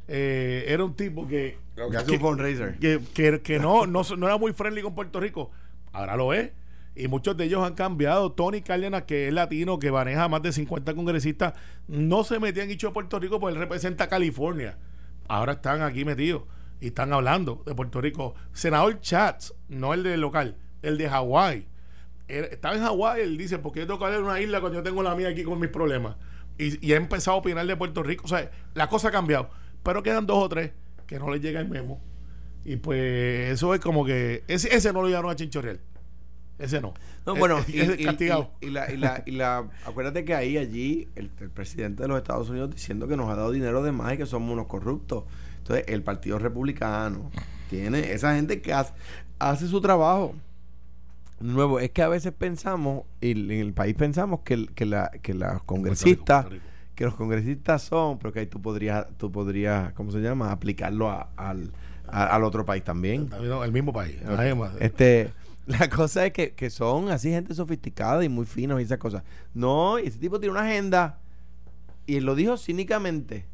[0.07, 1.57] eh, era un tipo que.
[1.75, 2.77] Que hace un fundraiser.
[2.77, 5.49] Que, que, que no, no, no era muy friendly con Puerto Rico.
[5.91, 6.51] Ahora lo es.
[6.95, 8.33] Y muchos de ellos han cambiado.
[8.33, 11.55] Tony Cárdenas, que es latino, que maneja más de 50 congresistas,
[11.87, 14.77] no se metía en Hicho de Puerto Rico porque él representa a California.
[15.27, 16.43] Ahora están aquí metidos
[16.79, 18.35] y están hablando de Puerto Rico.
[18.53, 21.67] Senador Chats, no el del local, el de Hawái.
[22.27, 24.79] Estaba en Hawái, él dice, ¿por qué yo tengo que hablar de una isla cuando
[24.79, 26.15] yo tengo la mía aquí con mis problemas?
[26.57, 28.25] Y, y ha empezado a opinar de Puerto Rico.
[28.25, 29.49] O sea, la cosa ha cambiado.
[29.83, 30.71] Pero quedan dos o tres
[31.05, 32.01] que no les llega el memo.
[32.65, 34.43] Y pues eso es como que...
[34.47, 35.79] Ese, ese no lo llevaron a Chinchorreal.
[36.59, 36.93] Ese no.
[37.25, 38.51] No, bueno, y, es y- castigado.
[38.59, 42.09] y- y la, y la, y la- acuérdate que ahí, allí, el, el presidente de
[42.09, 44.65] los Estados Unidos diciendo que nos ha dado dinero de más y que somos unos
[44.67, 45.25] corruptos.
[45.59, 47.29] Entonces, el Partido Republicano
[47.69, 48.93] tiene esa gente que hace,
[49.39, 50.33] hace su trabajo.
[51.39, 55.33] Nuevo, es que a veces pensamos, y en el país pensamos que, que, la, que
[55.33, 60.11] los congresistas, Rico, que los congresistas son, pero que ahí tú podrías, tú podrías, ¿cómo
[60.11, 60.51] se llama?
[60.51, 61.71] Aplicarlo a- al,
[62.07, 63.29] a- al otro país también.
[63.39, 64.15] Bien, El mismo país.
[64.79, 65.31] Este,
[65.67, 69.21] la cosa es que, que son así gente sofisticada y muy finos y esas cosas.
[69.53, 71.19] No, y ese tipo tiene una agenda
[72.07, 73.45] y él lo dijo cínicamente.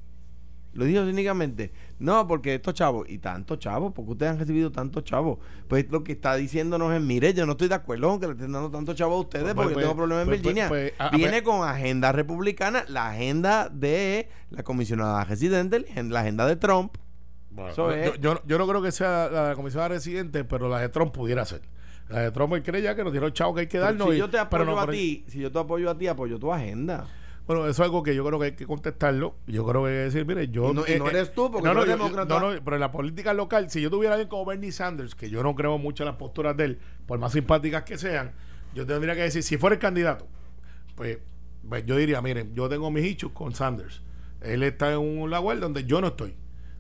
[0.74, 1.72] Lo dijo cínicamente.
[2.00, 5.38] No, porque estos chavos, y tantos chavos, porque ustedes han recibido tantos chavos.
[5.68, 8.34] Pues lo que está diciéndonos es, mire, yo no estoy de acuerdo con que le
[8.34, 10.68] estén dando tantos chavos a ustedes Pues, porque pues, tengo problemas pues, en pues, Virginia.
[10.70, 16.48] pues, a- a Viene con agenda republicana, la agenda de la comisionada residente, la agenda
[16.48, 16.98] de Trump.
[17.52, 18.20] Bueno, Eso yo, es.
[18.20, 21.62] yo, yo no creo que sea la, comisión residente, pero la de Trump pudiera ser.
[22.10, 24.10] La de Trump él cree ya que nos dieron chavo que hay que darnos.
[24.10, 25.98] si y- yo te pero apoyo no, a pero- ti, si yo te apoyo a
[25.98, 27.06] ti, apoyo tu agenda.
[27.46, 29.36] Bueno, eso es algo que yo creo que hay que contestarlo.
[29.48, 30.72] Yo creo que hay que decir, mire, yo.
[30.72, 32.40] Y no- y no eres tú, porque no, no, eres yo- demócrata.
[32.40, 35.30] no, no, pero en la política local, si yo tuviera alguien como Bernie Sanders, que
[35.30, 38.32] yo no creo mucho en las posturas de él, por más simpáticas que sean,
[38.74, 40.26] yo tendría que decir, si fuera el candidato,
[40.96, 41.18] pues,
[41.68, 44.02] pues yo diría, miren, yo tengo mis issues con Sanders.
[44.42, 46.36] Él está en un lugar donde yo no estoy.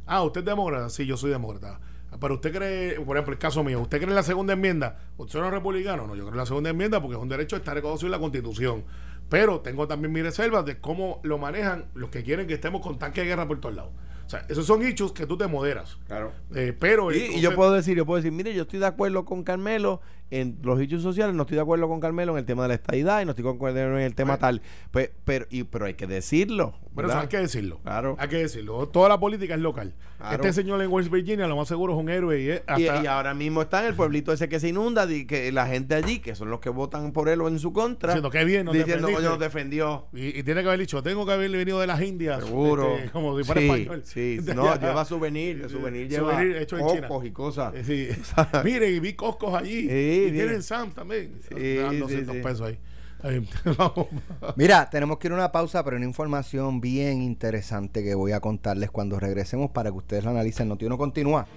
[0.05, 0.89] Ah, ¿usted es demócrata?
[0.89, 1.79] Sí, yo soy demócrata.
[2.19, 4.99] Pero usted cree, por ejemplo, el caso mío, ¿usted cree en la segunda enmienda?
[5.17, 6.05] ¿Usted no es republicano?
[6.05, 8.19] No, yo creo en la segunda enmienda porque es un derecho está reconocido en la
[8.19, 8.83] Constitución.
[9.29, 12.99] Pero tengo también mis reservas de cómo lo manejan los que quieren que estemos con
[12.99, 13.91] tanque de guerra por todos lados.
[14.39, 15.97] Sea, esos son hechos que tú te moderas.
[16.07, 16.31] Claro.
[16.55, 19.25] Eh, pero Y, y yo puedo decir, yo puedo decir, mire, yo estoy de acuerdo
[19.25, 22.63] con Carmelo en los hechos sociales, no estoy de acuerdo con Carmelo en el tema
[22.63, 24.39] de la estadidad y no estoy de acuerdo en el tema Bueno.
[24.41, 24.61] tal.
[24.89, 26.73] Pues, pero, y, pero hay que decirlo.
[26.95, 27.79] Pero eso hay que decirlo.
[27.83, 28.15] Claro.
[28.19, 28.87] Hay que decirlo.
[28.89, 29.93] Toda la política es local.
[30.17, 30.35] Claro.
[30.35, 33.03] Este señor en West Virginia, lo más seguro es un héroe y es Y, hasta-
[33.03, 35.95] y ahora mismo está en el pueblito ese que se inunda, di- que la gente
[35.95, 38.65] allí, que son los que votan por él o en su contra, Diciendo, "Qué bien,
[38.65, 39.15] nos diciendo, defendiste".
[39.21, 40.07] "Coño, nos defendió.
[40.13, 42.43] y, y tiene que haber dicho, tengo que haber venido de las Indias.
[42.43, 42.95] Seguro.
[42.95, 44.01] este, como si fuera sí, español.
[44.05, 44.19] sí.
[44.55, 44.87] No, allá.
[44.87, 47.07] lleva souvenir, de souvenir lleva Souvenir hecho en China.
[47.07, 47.73] cocos y cosas.
[47.75, 48.09] Eh, Sí.
[48.63, 49.81] Miren, y vi coscos allí.
[49.81, 50.33] Sí, y bien.
[50.45, 51.39] tienen Sam también.
[51.49, 52.41] Sí, dan sí, 200 sí.
[52.41, 52.79] pesos ahí.
[54.57, 58.41] Mira, tenemos que ir a una pausa, pero una información bien interesante que voy a
[58.41, 60.67] contarles cuando regresemos para que ustedes la analicen.
[60.67, 61.47] Noti uno continúa.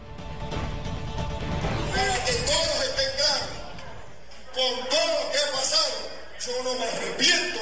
[1.93, 3.49] para que todos estén claros,
[4.55, 5.95] con todo lo que ha pasado,
[6.47, 7.56] yo no me arrepiento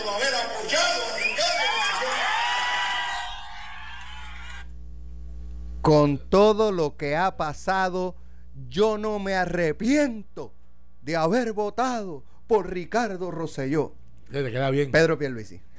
[5.85, 8.17] Con todo lo que ha pasado,
[8.71, 10.55] yo no me arrepiento
[11.03, 13.93] de haber votado por Ricardo Rosselló.
[14.33, 14.91] Te queda bien.
[14.91, 15.61] Pedro Pierluisi.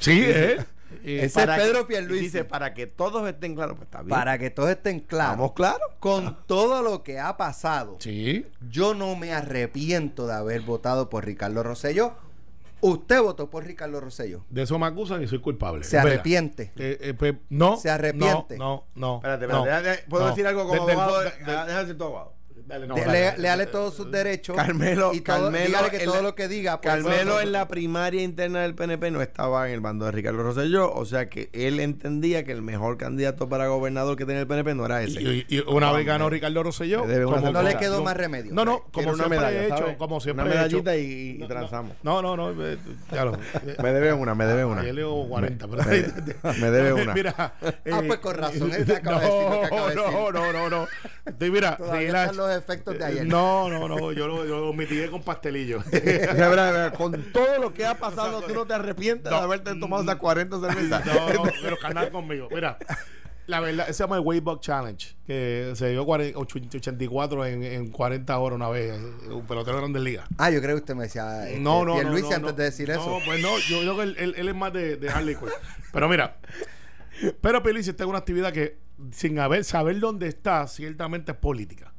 [0.00, 0.58] Sí, ¿eh?
[1.04, 2.24] Y- Ese es Para Pedro Pierluisi.
[2.24, 4.10] Dice, para que todos estén claros, pues está bien.
[4.10, 5.32] Para que todos estén claros.
[5.34, 5.80] ¿Estamos claros?
[6.00, 8.46] Con todo lo que ha pasado, Sí.
[8.70, 12.14] yo no me arrepiento de haber votado por Ricardo Rosselló.
[12.80, 14.44] Usted votó por Ricardo Rosselló.
[14.50, 15.84] De eso me acusan y soy culpable.
[15.84, 16.72] Se arrepiente.
[16.76, 17.76] Eh, eh, pues, no.
[17.76, 18.56] Se arrepiente.
[18.56, 19.16] No, no, no.
[19.16, 20.04] Espérate, no, espérate.
[20.08, 20.30] ¿Puedo no.
[20.30, 21.20] decir algo como abogado?
[21.20, 22.37] de- de- Déjame decir tu abogado.
[22.68, 24.54] Dale, no, De- dale, todos sus derechos.
[24.54, 26.80] Carmelo- y todo, Carmelo dígale que todo la- lo que diga.
[26.82, 30.42] pues, Carmelo en la primaria interna del PNP no estaba en el bando de Ricardo
[30.42, 34.46] Rosselló, o sea que él entendía que el mejor candidato para gobernador que tenía el
[34.46, 35.22] PNP no era ese.
[35.22, 37.04] Y, y una vez ganó Ricardo Rosselló.
[37.24, 38.52] Como- No le quedó más remedio.
[38.52, 39.78] No, no, como una siempre medalla, he hecho.
[39.78, 39.96] ¿sabes?
[39.96, 40.82] Como siempre una he hecho.
[40.82, 41.96] medallita y, y transamos.
[42.02, 42.50] No, no, no.
[42.66, 42.76] eh,
[43.12, 43.32] Ya lo.
[43.82, 44.82] Me debe una, me debe una.
[44.82, 45.82] Ayer le digo 40, pero.
[45.84, 47.14] me- me debe una.
[47.14, 47.34] Mira.
[47.38, 47.52] Ah,
[47.84, 50.34] eh, pues con razón, él te acaba de decir lo que acaba de no, decir.
[50.34, 50.88] No, no, no.
[51.24, 51.78] Estoy, mira,
[52.58, 53.26] Efectos de ayer.
[53.26, 54.12] No, no, no.
[54.12, 55.82] Yo lo, yo lo mitigué con pastelillo.
[56.96, 60.60] Con todo lo que ha pasado, tú no te arrepientes de haberte tomado esas 40
[60.60, 61.06] cervezas.
[61.06, 62.48] No, no, pero canal conmigo.
[62.52, 62.78] Mira,
[63.46, 67.90] la verdad, se llama el Wayback Challenge, que se dio 40 och- 84 en, en
[67.90, 70.28] 40 horas una vez, eh, un pelotero de Grandes Ligas.
[70.36, 71.48] Ah, yo creo que usted me decía.
[71.48, 72.00] este, No, no, no.
[72.00, 73.06] Pierluisi no, antes de decir eso.
[73.06, 75.48] No, pues no, yo creo que él, él- él es más de, de Harley Quinn.
[75.92, 76.36] Pero mira,
[77.40, 78.76] pero Pierluisi está en una actividad que,
[79.12, 81.92] sin haber, saber dónde está, ciertamente es política.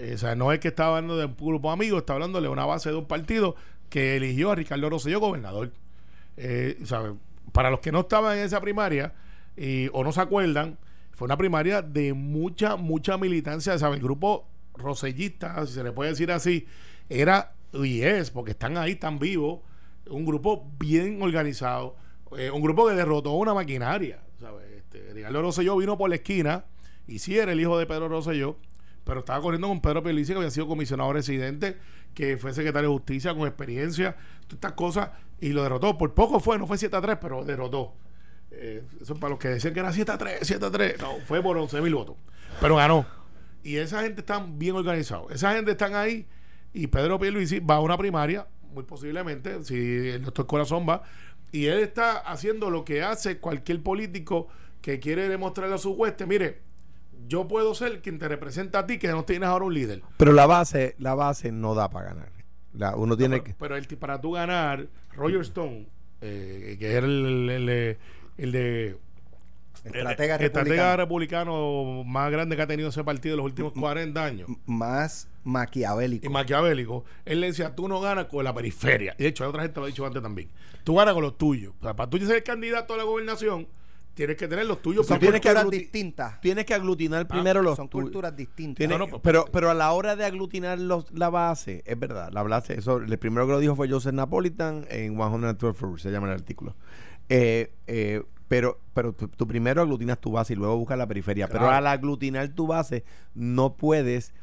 [0.00, 2.40] Eh, o sea, no es que está hablando de un grupo de amigos, está hablando
[2.40, 3.54] de una base de un partido
[3.90, 5.72] que eligió a Ricardo Rosselló gobernador.
[6.38, 6.82] Eh.
[7.52, 9.12] Para los que no estaban en esa primaria
[9.56, 10.78] y, o no se acuerdan,
[11.12, 13.78] fue una primaria de mucha, mucha militancia.
[13.78, 13.96] ¿sabe?
[13.96, 16.66] El grupo rosellista, si se le puede decir así,
[17.10, 19.60] era y es, porque están ahí, están vivos,
[20.08, 21.96] un grupo bien organizado,
[22.38, 24.20] eh, un grupo que derrotó una maquinaria.
[24.40, 24.78] ¿sabe?
[24.78, 26.64] Este, Ricardo Rosselló vino por la esquina
[27.06, 28.56] y sí era el hijo de Pedro Rosselló,
[29.04, 31.76] pero estaba corriendo con Pedro Pelici, que había sido comisionado residente,
[32.14, 35.10] que fue secretario de justicia con experiencia, todas estas cosas,
[35.40, 35.96] y lo derrotó.
[35.96, 37.94] Por poco fue, no fue 7 a 3, pero derrotó.
[38.50, 41.00] Eh, eso es para los que decían que era 7 a 3, 7 a 3.
[41.00, 42.16] No, fue por 11 mil votos.
[42.60, 43.06] Pero ganó.
[43.62, 45.30] Y esa gente está bien organizados.
[45.32, 46.26] Esa gente están ahí.
[46.72, 51.02] Y Pedro Pierluisi va a una primaria, muy posiblemente, si el doctor Corazón va.
[51.52, 54.48] Y él está haciendo lo que hace cualquier político
[54.82, 56.26] que quiere demostrarle a su hueste.
[56.26, 56.62] Mire,
[57.28, 60.02] yo puedo ser quien te representa a ti, que no tienes ahora un líder.
[60.16, 62.32] Pero la base, la base no da para ganar.
[62.72, 63.54] La- uno tiene pero, que.
[63.58, 65.86] pero el, para tú ganar, Roger Stone,
[66.20, 67.98] eh, que era el, el, el-
[68.38, 68.96] el de
[69.84, 70.96] Estratega el- estratega republicano.
[70.96, 74.48] republicano más grande que ha tenido ese partido en los últimos 40 años.
[74.66, 76.26] Más maquiavélico.
[76.26, 79.14] Y maquiavélico, él le decía, tú no ganas con la periferia.
[79.18, 80.50] Y de hecho, hay otra gente lo ha dicho antes también.
[80.84, 81.72] Tú ganas con los tuyos.
[81.80, 83.68] O sea, para tú ser el candidato a la gobernación,
[84.20, 85.06] tienes que tener los tuyos.
[85.06, 86.40] Son Tú tienes que culturas distintas.
[86.42, 88.04] Tienes que aglutinar primero los Son tuyos.
[88.10, 88.76] culturas distintas.
[88.76, 92.30] Tiene- No, no, pero, pero a la hora de aglutinar los, la base, es verdad,
[92.32, 96.10] la base, eso, el primero que lo dijo fue Joseph Napolitan en 112 Fruits, se
[96.10, 96.76] llama el artículo.
[97.28, 101.46] Eh, eh, pero pero tú, tú primero aglutinas tu base y luego buscas la periferia.
[101.46, 101.76] Pero Claro.
[101.76, 103.04] al aglutinar tu base,
[103.34, 104.39] no puedes eh,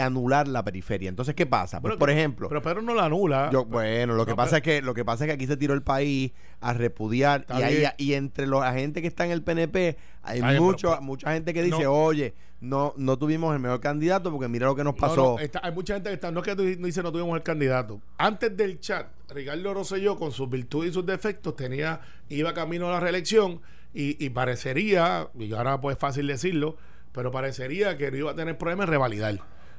[0.00, 1.08] anular la periferia.
[1.08, 1.80] Entonces, ¿qué pasa?
[1.80, 3.50] Pues, por ejemplo, Pero Pedro no la anula.
[3.52, 5.46] yo, bueno, lo que No, pasa pero- es que lo que pasa es que aquí
[5.46, 9.24] se tiró el país a repudiar y, ahí- y entre los, la gente que está
[9.24, 11.92] en el PNP hay mucho, pero- mucha gente que dice, no.
[11.92, 15.36] oye, no no tuvimos el mejor candidato porque mira lo que nos No, pasó.
[15.36, 18.00] no, está- hay mucha gente que está, no es que dice no tuvimos el candidato.
[18.18, 22.92] Antes del chat, Ricardo Rosselló, con sus virtudes y sus defectos, tenía, iba camino a
[22.92, 23.60] la reelección
[23.94, 26.76] y, y parecería, y ahora pues es fácil decirlo,
[27.12, 29.38] pero parecería que no iba a tener problemas en revalidar.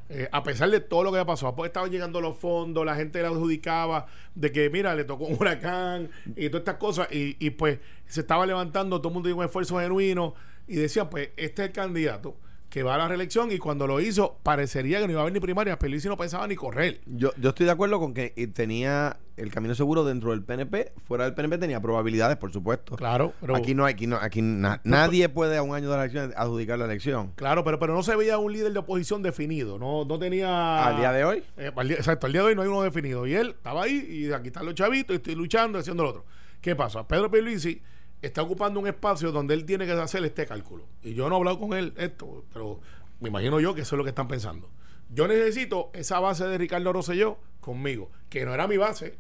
[0.10, 3.22] Eh, a pesar de todo lo que pasado, pues estaban llegando los fondos, la gente
[3.22, 7.50] le adjudicaba de que, mira, le tocó un huracán y todas estas cosas, y, y
[7.50, 10.34] pues se estaba levantando, todo el mundo hizo un esfuerzo genuino
[10.66, 12.38] y decía, pues este es el candidato
[12.70, 15.34] que va a la reelección y cuando lo hizo parecería que no iba a haber
[15.34, 17.00] ni primarias, pero no pensaba ni correr.
[17.06, 20.92] Yo, yo estoy de acuerdo con que eh, tenía el camino seguro dentro del PNP,
[21.08, 22.96] fuera del PNP tenía probabilidades, por supuesto.
[22.96, 25.96] Claro, pero Aquí no hay, aquí no, aquí na- nadie puede a un año de
[25.98, 27.32] la elección adjudicar la elección.
[27.36, 30.98] claro, pero pero no se veía un líder de oposición definido, no no tenía Al
[30.98, 31.44] día de hoy.
[31.58, 33.26] Eh, al día- exacto, al día de hoy no hay uno definido.
[33.28, 36.26] Y él estaba ahí y aquí están los chavitos y estoy luchando haciendo lo otro.
[36.60, 37.08] ¿Qué pasa?
[37.08, 37.82] Pedro Pierluisi
[38.22, 40.88] está ocupando un espacio donde él tiene que hacer este cálculo.
[41.04, 42.80] Y yo no he hablado con él esto, pero
[43.20, 44.70] me imagino yo que eso es lo que están pensando.
[45.10, 49.18] Yo necesito esa base de Ricardo Rosselló conmigo, que no era mi base,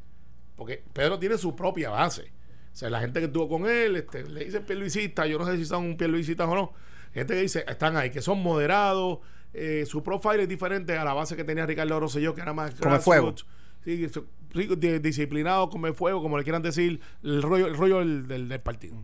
[0.55, 2.31] porque Pedro tiene su propia base.
[2.73, 5.57] O sea, la gente que estuvo con él, este, le dicen pierluisistas, yo no sé
[5.57, 6.73] si son pierluisistas o no.
[7.13, 9.19] Gente que dice, están ahí, que son moderados,
[9.53, 12.75] eh, su profile es diferente a la base que tenía Ricardo Rosselló, que era más
[12.75, 13.33] Come fuego.
[13.83, 14.07] Sí,
[14.53, 18.95] disciplinado, come fuego, como le quieran decir, el rollo, el rollo del, del- del partido.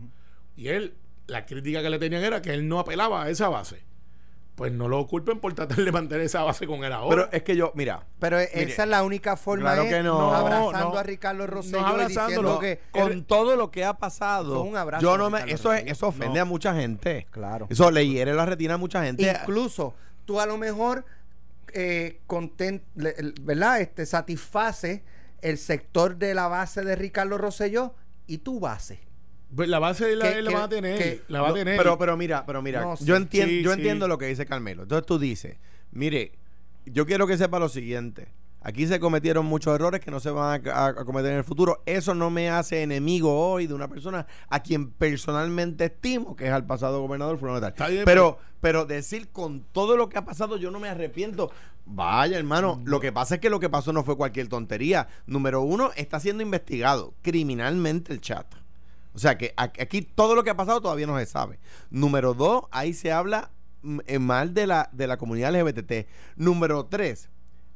[0.56, 0.94] Y él,
[1.26, 3.82] la crítica que le tenían era que él no apelaba a esa base.
[4.54, 7.08] Pues no lo culpen por tratar de mantener esa base con él ahora.
[7.24, 10.00] Pero es que yo, mira, Pero e- Mire, esa es la única forma claro que
[10.04, 10.32] no.
[10.32, 12.60] abrazando No, a Ricardo Rosselló no y abrazándolo.
[12.60, 15.80] diciendo que con todo lo que ha pasado, un abrazo yo no me, eso es,
[15.80, 15.92] Rosselló.
[15.92, 16.42] eso ofende No.
[16.42, 17.26] a mucha gente.
[17.32, 17.66] Claro.
[17.68, 19.24] Eso le hiere la retina a mucha gente.
[19.40, 21.04] incluso tú a lo mejor
[21.72, 22.82] eh, content-
[23.40, 23.80] ¿verdad?
[23.80, 25.02] Este satisface
[25.44, 27.94] el sector de la base de Ricardo Rosselló
[28.26, 28.98] y tu base.
[29.54, 30.98] Pues la base de la, que- él la va a tener.
[30.98, 31.76] que- la va a tener.
[31.76, 33.04] Pero, pero mira, pero mira, No, sí.
[33.04, 33.76] yo entiendo, Sí, yo sí.
[33.78, 34.82] entiendo lo que dice Carmelo.
[34.82, 35.56] Entonces tú dices,
[35.92, 36.32] mire,
[36.86, 38.28] yo quiero que sepa lo siguiente.
[38.66, 41.44] Aquí se cometieron muchos errores que no se van a, a- a cometer en el
[41.44, 41.82] futuro.
[41.86, 46.50] Eso no me hace enemigo hoy de una persona a quien personalmente estimo, que es
[46.52, 47.60] al pasado gobernador fulano
[48.04, 51.50] pero, pero decir con todo lo que ha pasado, yo no me arrepiento.
[51.86, 55.08] Vaya, hermano, lo que pasa es que lo que pasó no fue cualquier tontería.
[55.26, 58.46] Número uno, está siendo investigado criminalmente el chat.
[59.14, 61.58] O sea que aquí todo lo que ha pasado todavía no se sabe.
[61.90, 63.50] Número dos, ahí se habla
[63.82, 66.08] mm, en mal de la, de la comunidad LGBT.
[66.36, 67.28] Número tres,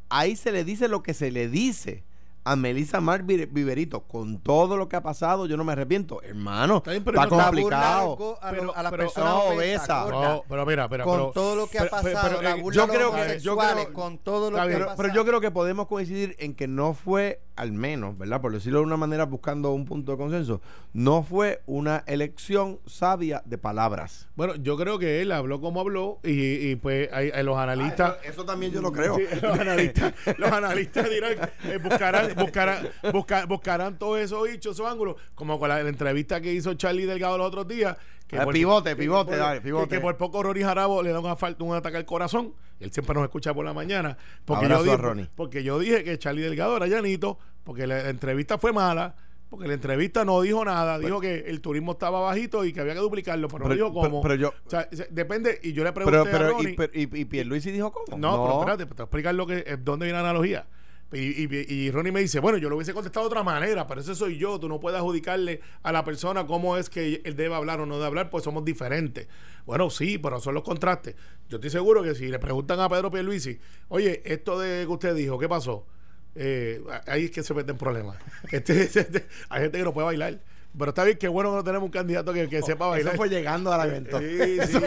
[0.08, 2.04] ahí se le dice lo que se le dice
[2.50, 4.00] a Melissa Mar Vi- Viverito.
[4.02, 6.22] Con todo lo que ha pasado, yo no me arrepiento.
[6.22, 8.38] Hermano, Está bien, pero está La complicado.
[8.40, 10.04] a, Pero- a las pero- personas no, obesas, obesa.
[10.04, 12.50] gordas, No, pero mira, mira, con pero- todo lo que ha pero- pasado, pero, la
[12.56, 14.96] eh, burla yo los creo que- yo creo- con todo lo que ha Pero, pasado.
[15.02, 18.40] pero yo creo que podemos coincidir en que no fue, al menos, ¿verdad?
[18.40, 20.60] Por decirlo de una manera, buscando un punto de consenso,
[20.92, 24.28] no fue una elección sabia de palabras.
[24.36, 28.12] Bueno, yo creo que él habló como habló y, y pues hay, hay los analistas.
[28.14, 29.16] Ah, eso, eso también yo lo creo.
[29.16, 31.32] Sí, los analistas, los analistas dirán,
[31.64, 36.40] eh, buscarán, buscarán, busca- buscarán todos esos dichos, esos ángulos, como con la, la entrevista
[36.40, 37.96] que hizo Charlie Delgado los otros días.
[38.32, 39.88] Ah, pivote, pivote, por- dale, pivote.
[39.88, 42.52] Que, que por poco Rory Jarabo le da un, asfalto, un ataque al corazón.
[42.78, 44.18] Él siempre nos escucha por la mañana.
[44.44, 45.28] Porque Abrazo yo, a dije, Ronnie.
[45.34, 49.14] porque yo dije que Charlie Delgado era llanito, porque la, la entrevista fue mala.
[49.48, 52.92] Porque la entrevista no dijo nada, dijo que el turismo estaba bajito y que había
[52.92, 54.20] que duplicarlo, pero, no Pero- dijo cómo.
[54.20, 56.72] pero- pero yo- o sea, se- depende, y yo le pregunté Pero, a pero, Ronnie,
[56.72, 58.18] y, pero- y, y Pierluisi dijo cómo.
[58.18, 60.66] no, pero espérate, te voy a explicar lo que, eh, dónde viene la analogía.
[61.10, 64.36] Y, Ronnie me dice, bueno, yo lo hubiese contestado de otra manera, pero ese soy
[64.36, 67.86] yo, tú no puedes adjudicarle a la persona cómo es que él debe hablar o
[67.86, 69.26] no debe hablar, pues somos diferentes.
[69.64, 71.14] Bueno, sí, pero son los contrastes.
[71.48, 75.14] Yo estoy seguro que si le preguntan a Pedro Pierluisi, oye, esto de que usted
[75.14, 75.86] dijo, ¿qué pasó?
[76.34, 78.16] Eh, ahí es que se meten problemas.
[78.52, 80.40] Este, este- hay gente que no puede bailar.
[80.76, 83.14] Pero está bien, que bueno que no tenemos un candidato que, que sepa bailar.
[83.14, 84.18] Eso fue llegando al evento.
[84.20, 84.78] Sí, sí.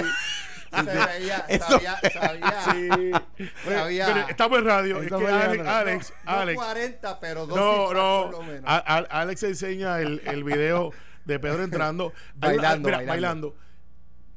[0.74, 3.48] Se veía, Eso- sabía, sabía, Sí.
[3.70, 4.08] sabía.
[4.08, 5.02] Mire, estamos en radio.
[5.02, 5.68] Es que Alex.
[5.68, 6.56] Alex, no Alex.
[6.62, 8.22] 40, pero dos No, cifras no.
[8.24, 8.64] por lo menos.
[8.66, 10.92] A- a- Alex enseña el, el video
[11.26, 12.14] de Pedro entrando.
[12.36, 13.54] Bailando, mira, bailando.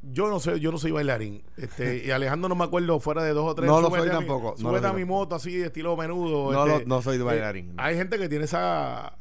[0.02, 1.44] Yo no sé, yo no soy bailarín.
[1.56, 3.68] Este, y Alejandro no me acuerdo fuera de dos o tres.
[3.70, 5.06] No lo soy a mi- tampoco, no lo soy a mi tampoco.
[5.06, 6.52] moto así, estilo menudo.
[6.52, 7.74] No este, lo- no soy eh, bailarín.
[7.78, 9.14] hay gente que tiene esa.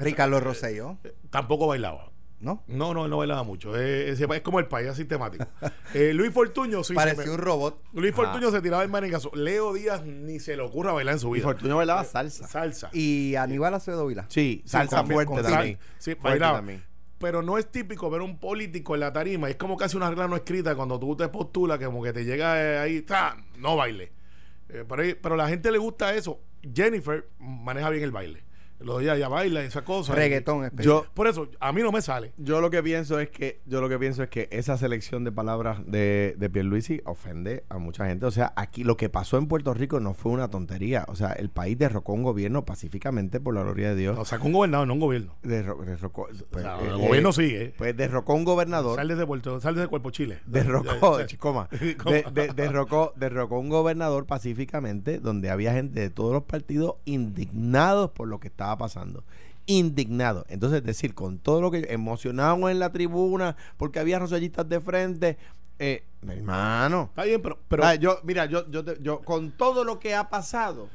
[0.00, 0.98] Ricardo Rosselló,
[1.30, 2.10] Tampoco bailaba.
[2.40, 2.64] ¿no?
[2.68, 3.76] No, no, él no bailaba mucho.
[3.76, 5.44] Es, es- es como el país sistemático.
[5.94, 7.82] Eh, Luis Fortuño sí se Parecía me- un robot.
[7.92, 9.30] Luis Fortuño se tiraba el marengazo.
[9.34, 11.44] Leo Díaz ni se le ocurra bailar en su Y vida.
[11.48, 12.46] Fortunio bailaba salsa.
[12.48, 12.88] Salsa.
[12.94, 14.24] Y Aníbal Acevedo Vila.
[14.28, 15.78] Sí, Sí, salsa fuerte también.
[15.98, 16.58] sí, Fuerte bailaba.
[16.58, 16.82] también.
[17.18, 19.50] Pero no es típico ver un político en la tarima.
[19.50, 22.24] Es como casi una regla no escrita cuando tú te postulas, que como que te
[22.24, 23.36] llega eh, ahí, ¡ta!
[23.58, 24.12] no baile.
[24.70, 26.40] Eh, pero, pero a la gente le gusta eso.
[26.74, 28.44] Jennifer maneja bien el baile.
[28.80, 30.14] Lo de ella, ella baila y esas cosas.
[30.16, 30.84] Reggaetón especial.
[30.84, 32.32] Yo, Por eso, a mí no me sale.
[32.38, 35.32] yo lo que pienso es que yo lo que pienso es que esa selección de
[35.32, 38.26] palabras de, de Pierluisi ofende a mucha gente.
[38.26, 41.04] O sea, aquí lo que pasó en Puerto Rico no fue una tontería.
[41.08, 44.18] O sea, el país derrocó un gobierno pacíficamente por la gloria de Dios.
[44.18, 45.36] O sea, con un gobernador, no un gobierno.
[45.42, 47.74] Derro- derrocó, pues, O sea, eh, el gobierno eh, sigue.
[47.76, 48.96] Pues derrocó un gobernador.
[48.96, 50.38] Sal desde Puerto, sal desde Cuerpo Chile.
[50.46, 56.96] derrocó, de- de- derrocó, derrocó un gobernador pacíficamente donde había gente de todos los partidos
[57.04, 59.24] indignados por lo que estaba pasando.
[59.66, 60.44] Indignados.
[60.48, 65.38] Entonces, decir, con todo lo que emocionados en la tribuna, porque había rosellistas de frente,
[65.78, 67.06] eh, mi hermano.
[67.10, 70.14] Está bien, pero, pero Ah, yo, mira, yo, yo, te- yo, con todo lo que
[70.14, 70.88] ha pasado,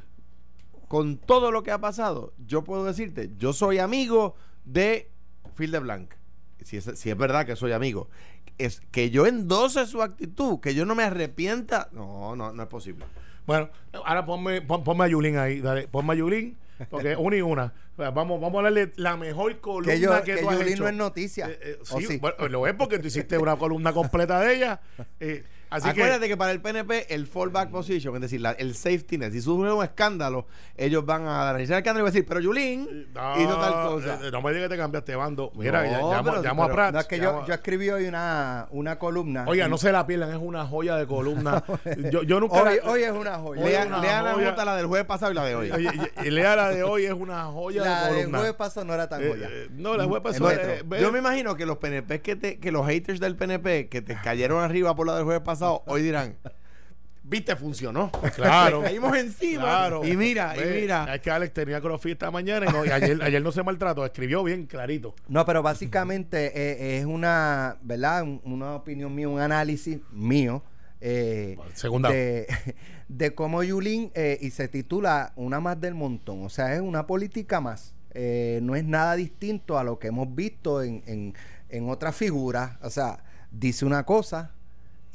[0.87, 4.35] con todo lo que ha pasado, yo puedo decirte, yo soy amigo
[4.65, 5.09] de
[5.55, 6.13] Phil de Blanc.
[6.63, 8.09] Si es, si es verdad que soy amigo.
[8.57, 11.89] Es que yo endose su actitud, que yo no me arrepienta.
[11.91, 13.05] No, no, no es posible.
[13.45, 13.69] Bueno,
[14.05, 16.57] ahora ponme, pon- ponme a Yulín ahí, dale, ponme a Yulín,
[16.89, 17.73] porque una y una.
[17.93, 20.61] O sea, Vamos, vamos a darle la mejor columna Que, que, yo, que tú has
[20.61, 20.83] hecho.
[20.83, 21.47] no es noticia.
[21.49, 22.17] Eh, eh, ¿O sí, sí?
[22.17, 24.81] bueno, lo es porque tú hiciste una columna completa de ella.
[25.19, 25.43] eh,
[25.77, 29.17] así Acuérdate que, que, para el PNP el fallback position, es decir, la- el safety
[29.17, 30.45] net, si sufre un escándalo,
[30.77, 33.73] ellos van a analizar el escándalo y van a decir, pero Yulín no, hizo tal
[33.73, 34.19] cosa.
[34.23, 35.51] eh, no me digas que te cambiaste bando.
[35.55, 36.93] Mira, No, ya, llamo, pero- llamo a Prats.
[36.93, 39.45] No, es que llamo yo, yo escribí hoy una, una columna.
[39.47, 41.63] Oiga, no se la pierdan, es una joya de columna.
[42.11, 42.55] yo, yo nunca.
[42.63, 43.63] Hoy, la- hoy es una joya.
[43.63, 44.49] Lea, una lea la joya.
[44.51, 45.71] nota, la del jueves pasado y la de hoy.
[45.71, 45.89] Oye,
[46.23, 48.37] y- y lea la de hoy, es una joya la de del columna.
[48.39, 49.47] jueves pasado no era tan Eh, joya.
[49.51, 50.05] eh, no, la.
[50.07, 50.49] Metro.
[50.49, 53.89] eh, ve- Yo me imagino que los PNP que te, que los haters del PNP
[53.89, 56.35] que te cayeron arriba por la del jueves pasado, hoy dirán,
[57.23, 58.11] viste, funcionó.
[58.35, 58.81] Claro.
[58.81, 59.63] Le caímos encima.
[59.63, 60.05] Claro.
[60.05, 61.15] Y mira, Ve, y mira.
[61.15, 64.05] Es que Alex tenía crossfit esta mañana y, no, y ayer, ayer no se maltrató,
[64.05, 65.15] escribió bien clarito.
[65.27, 68.23] No, pero básicamente eh, es una, ¿verdad?
[68.23, 70.63] Un- Una opinión mía, un análisis mío.
[71.01, 72.09] eh, Segunda.
[72.09, 72.47] de,
[73.07, 76.43] de cómo Yulín, eh, y se titula Una más del montón.
[76.43, 77.93] O sea, es una política más.
[78.17, 81.33] Eh, no es nada distinto a lo que hemos visto en, en,
[81.69, 82.77] en otras figuras.
[82.81, 83.19] O sea,
[83.51, 84.51] dice una cosa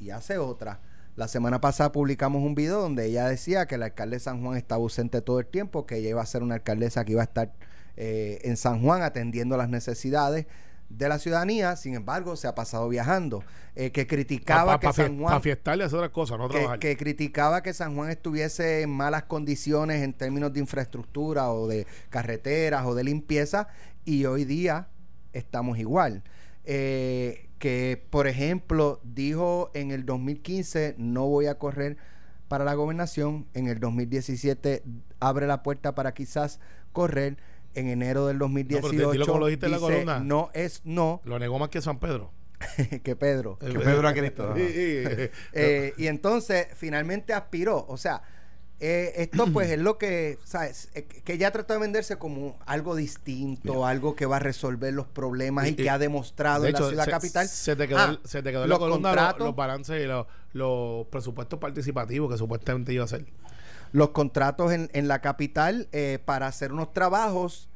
[0.00, 0.80] y hace otra.
[1.16, 4.56] La semana pasada publicamos un video donde ella decía que el alcalde de San Juan
[4.56, 7.24] estaba ausente todo el tiempo, que ella iba a ser una alcaldesa que iba a
[7.24, 7.52] estar
[7.96, 10.46] eh, en San Juan atendiendo las necesidades
[10.88, 13.44] de la ciudadanía, sin embargo, se ha pasado viajando,
[13.76, 15.30] eh, que criticaba que San Juan...
[15.30, 16.78] Para fiestarle hacer otras cosas, no que, trabajar.
[16.80, 21.86] que criticaba que San Juan estuviese en malas condiciones en términos de infraestructura o de
[22.08, 23.68] carreteras o de limpieza
[24.04, 24.88] y hoy día
[25.32, 26.24] estamos igual.
[26.64, 31.98] Eh, que, por ejemplo, dijo en el 2015 no voy a correr
[32.48, 34.82] para la gobernación, en el 2017
[35.20, 36.58] abre la puerta para quizás
[36.92, 37.36] correr,
[37.74, 40.18] en enero del pero 2018 dilo como lo dijiste en la dice, columna.
[40.18, 42.32] no es no, Lo negó más que San Pedro.
[43.04, 43.58] que Pedro.
[43.58, 44.54] Que Pedro a Cristo.
[45.52, 47.84] Eh, y entonces finalmente aspiró.
[47.88, 48.22] O sea,
[48.80, 50.88] eh, esto pues es lo que, ¿sabes?
[50.94, 55.06] Eh, que ya trató de venderse como algo distinto, algo que va a resolver los
[55.06, 57.48] problemas y, Y- que ha demostrado De en la ciudad se, capital.
[57.48, 59.46] Se te quedó, Ah, se te quedó en los la columna los, contratos.
[59.46, 63.26] los balances y los, los presupuestos participativos que supuestamente iba a hacer.
[63.92, 67.68] los contratos en, en la capital eh, para hacer unos trabajos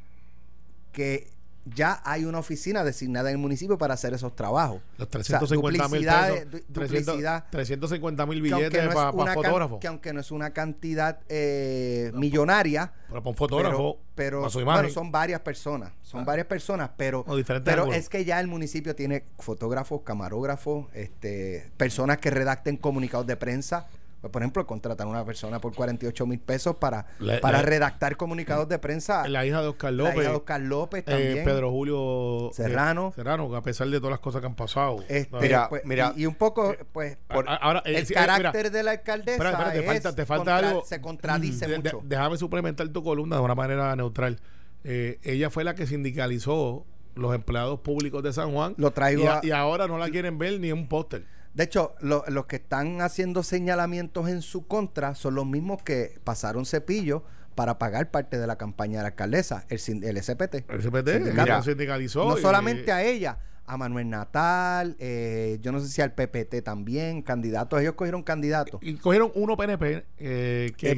[0.92, 1.33] que
[1.66, 4.82] ya hay una oficina designada en el municipio para hacer esos trabajos.
[4.98, 6.38] Los O sea, 350 mil duplicidad pesos.
[6.38, 7.44] de- du- 300 duplicidad.
[7.50, 9.80] 350 mil billetes no para fotógrafos.
[9.80, 14.88] que aunque no es una cantidad eh, millonaria, Pero para un fotógrafo, pero, su bueno,
[14.90, 16.24] son varias personas, son Ah.
[16.24, 17.24] varias personas, pero,
[17.64, 23.36] pero es que ya el municipio tiene fotógrafos, camarógrafos, este, personas que redacten comunicados de
[23.36, 23.86] prensa.
[24.24, 27.62] Pues, por ejemplo, contratan a una persona por 48 mil pesos para, La- para la-
[27.64, 29.28] redactar comunicados de prensa.
[29.28, 30.16] la hija de Oscar La López.
[30.22, 31.44] hija de Oscar López eh, también.
[31.44, 33.12] Pedro Julio eh, Serrano.
[33.14, 35.04] Serrano, que a pesar de todas las cosas que han pasado.
[35.08, 35.38] Este.
[35.40, 36.14] Mira, pues, mira.
[36.16, 38.90] y, y un poco, pues, A- a- ahora, eh, el eh, carácter mira, de la
[38.92, 40.84] alcaldesa espera, espera, te es falta, te falta contra- algo.
[40.86, 42.00] se contradice De- de- mucho.
[42.04, 44.40] déjame suplementar tu columna de una manera neutral.
[44.84, 48.74] Eh, ella fue la que sindicalizó los empleados públicos de San Juan.
[48.78, 51.24] Lo traigo y, a- a- y ahora no la quieren ver ni en un póster.
[51.54, 56.18] De hecho, lo- los que están haciendo señalamientos en su contra son los mismos que
[56.24, 57.22] pasaron cepillo
[57.54, 60.68] para pagar parte de la campaña de la alcaldesa, el, el SPT.
[60.68, 60.82] El
[61.18, 61.42] Sindicato.
[61.42, 62.28] mira, sindicalizó.
[62.28, 66.60] no y- solamente a ella, a Manuel Natal, eh, yo no sé si al PPT
[66.62, 68.80] también, candidatos, ellos cogieron candidatos.
[68.82, 70.96] Y cogieron uno PNP, eh, que, Eh, que es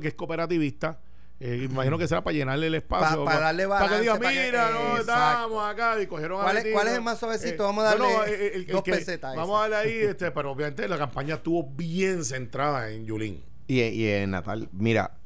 [0.00, 0.98] que es cooperativista.
[1.44, 3.24] Eh, imagino que será para llenarle el Pa- espacio.
[3.24, 5.00] pa darle Para que balance, diga, que- mira, no, exacto.
[5.12, 6.00] estamos acá.
[6.00, 6.76] Y cogieron a ¿Cuál es- Betito.
[6.78, 7.64] cuál es el más suavecito?
[7.64, 11.34] Vamos a darle dos pesetas a Vamos a darle ahí, este, pero obviamente la campaña
[11.34, 13.42] estuvo bien centrada en Yulín.
[13.66, 15.16] Y, y en Natal, mira,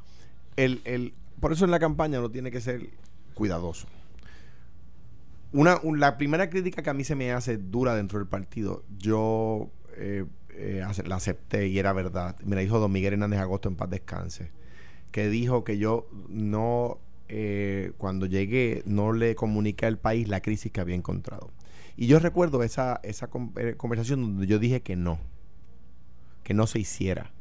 [0.57, 2.81] el, el, por eso en la campaña uno tiene que ser
[3.35, 3.87] cuidadoso.
[5.53, 8.85] Una, un- la primera crítica que a mí se me hace dura dentro del partido,
[8.99, 12.37] yo eh, eh, la acepté y era verdad.
[12.45, 14.51] Me la dijo Don Miguel Hernández Agosto en paz descanse,
[15.17, 16.99] que dijo que yo no,
[17.31, 21.51] eh, cuando llegué, no le comuniqué al país la crisis que había encontrado.
[21.97, 25.19] Y yo recuerdo esa, esa eh, conversación donde yo dije que no,
[26.43, 27.33] que no se hiciera.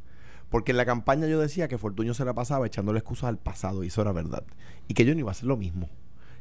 [0.48, 3.84] Porque en la campaña yo decía que Fortuño se la pasaba echándole excusas al pasado,
[3.84, 4.44] y eso era verdad.
[4.88, 5.90] Y que yo no iba a hacer lo mismo.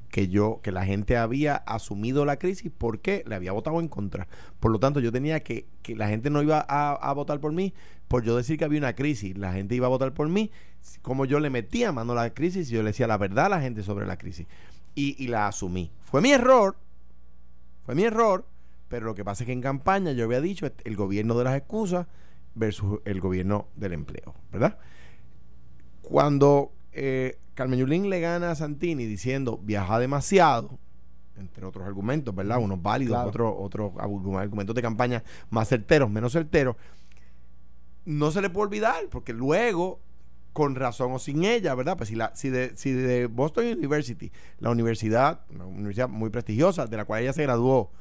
[0.09, 4.27] Que yo, que la gente había asumido la crisis porque le había votado en contra.
[4.59, 7.73] Por lo tanto, yo tenía que, que la gente no iba a, votar por mí
[8.07, 9.37] por yo decir que había una crisis.
[9.37, 10.51] La gente iba a votar por mí
[11.01, 13.49] como yo le metía mano a la crisis y yo le decía la verdad a
[13.49, 14.47] la gente sobre la crisis.
[14.93, 15.91] Y, y la asumí.
[16.03, 16.77] Fue mi error,
[17.85, 18.45] fue mi error,
[18.87, 21.57] pero lo que pasa es que en campaña yo había dicho el gobierno de las
[21.57, 22.07] excusas
[22.55, 24.77] versus el gobierno del empleo, ¿verdad?
[26.01, 30.77] Cuando eh, Carmen Yulín le gana a Santini diciendo viaja demasiado,
[31.37, 32.59] entre otros argumentos, ¿verdad?
[32.59, 33.29] Unos válidos, Claro.
[33.29, 36.75] otros otros argu- argumentos de campaña más certeros, menos certeros,
[38.05, 39.99] no se le puede olvidar, porque luego,
[40.53, 41.97] con razón o sin ella, ¿verdad?
[41.97, 46.85] Pues si, la, si, de, si de Boston University, la universidad, una universidad muy prestigiosa,
[46.85, 47.91] de la cual ella se graduó,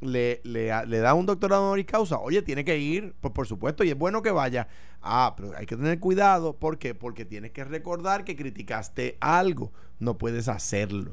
[0.00, 0.68] le, le,
[0.98, 4.22] da un doctorado honoris causa, oye, tiene que ir, pues por supuesto, y es bueno
[4.22, 4.68] que vaya.
[5.02, 6.94] Ah, pero hay que tener cuidado, ¿por qué?
[6.94, 11.12] Porque tienes que recordar que criticaste algo, no puedes hacerlo.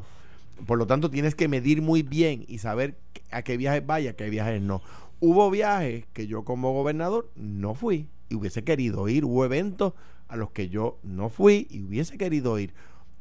[0.65, 2.97] Por lo tanto, tienes que medir muy bien y saber
[3.31, 4.81] a qué viajes vaya, a qué viajes no.
[5.19, 9.25] Hubo viajes que yo como gobernador no fui y hubiese querido ir.
[9.25, 9.93] Hubo eventos
[10.27, 12.73] a los que yo no fui y hubiese querido ir.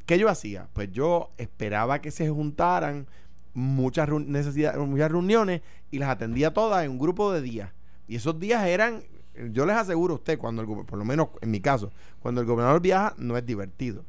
[0.06, 0.68] ¿Qué yo hacía?
[0.72, 3.06] Pues yo esperaba que se juntaran
[3.54, 7.70] muchas, necesidades, muchas reuniones y las atendía todas en un grupo de días.
[8.08, 9.02] Y esos días eran,
[9.52, 12.46] yo les aseguro a usted, cuando el, por lo menos en mi caso, cuando el
[12.46, 14.04] gobernador viaja, no es divertido.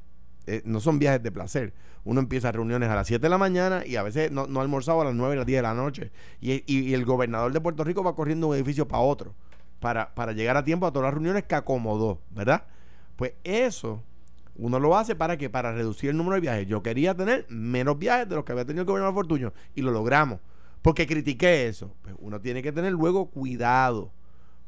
[0.47, 1.73] Eh, no son viajes de placer.
[2.03, 4.63] Uno empieza reuniones a las 7 de la mañana y a veces no, no ha
[4.63, 6.11] almorzado a las 9 y las 10 de la noche.
[6.39, 9.35] Y, y- y el gobernador de Puerto Rico va corriendo de un edificio para otro
[9.79, 12.65] para, para llegar a tiempo a todas las reuniones que acomodó, ¿verdad?
[13.15, 14.01] Pues eso
[14.55, 16.67] uno lo hace para que para reducir el número de viajes.
[16.67, 19.91] Yo quería tener menos viajes de los que había tenido el gobernador Fortuño y lo
[19.91, 20.39] logramos.
[20.81, 21.95] Porque critiqué eso.
[22.01, 24.11] Pues uno tiene que tener luego cuidado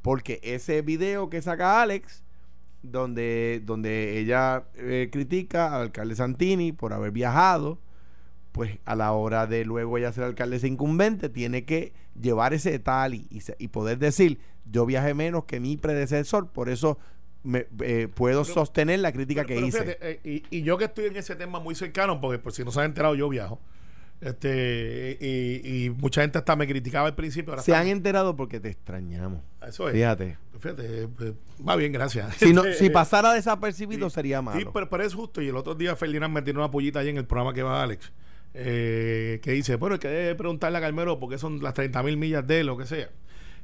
[0.01, 2.23] Porque ese video que saca Alex,
[2.81, 7.79] donde, donde ella eh, critica al alcalde Santini por haber viajado,
[8.51, 13.15] pues a la hora de luego ella ser alcaldesa incumbente, tiene que llevar ese tal
[13.15, 13.27] y,
[13.57, 16.99] y poder decir, yo viajé menos que mi predecesor, por eso
[17.43, 19.79] me, eh, puedo Pero- sostener la crítica Pero- que pero hice.
[19.83, 22.63] fíjate, eh, y, y yo que estoy en ese tema muy cercano, porque por si
[22.63, 23.59] no se han enterado, yo viajo.
[24.21, 27.51] Este, y, y mucha gente hasta me criticaba al principio.
[27.51, 29.41] Ahora Se está- han enterado porque te extrañamos.
[29.67, 29.95] Eso es.
[29.95, 30.37] Fíjate.
[30.59, 31.33] Fíjate, eh,
[31.67, 32.35] va bien, gracias.
[32.37, 34.59] Si, no, si pasara desapercibido sería malo.
[34.59, 35.41] Sí, pero, pero es justo.
[35.41, 37.83] Y el otro día Ferdinand me tiró una pollita ahí en el programa que va
[37.83, 38.13] Alex.
[38.53, 42.15] eh, que dice, bueno, hay que preguntarle a Carmelo por qué son las 30 mil
[42.15, 43.09] millas de él, lo que sea.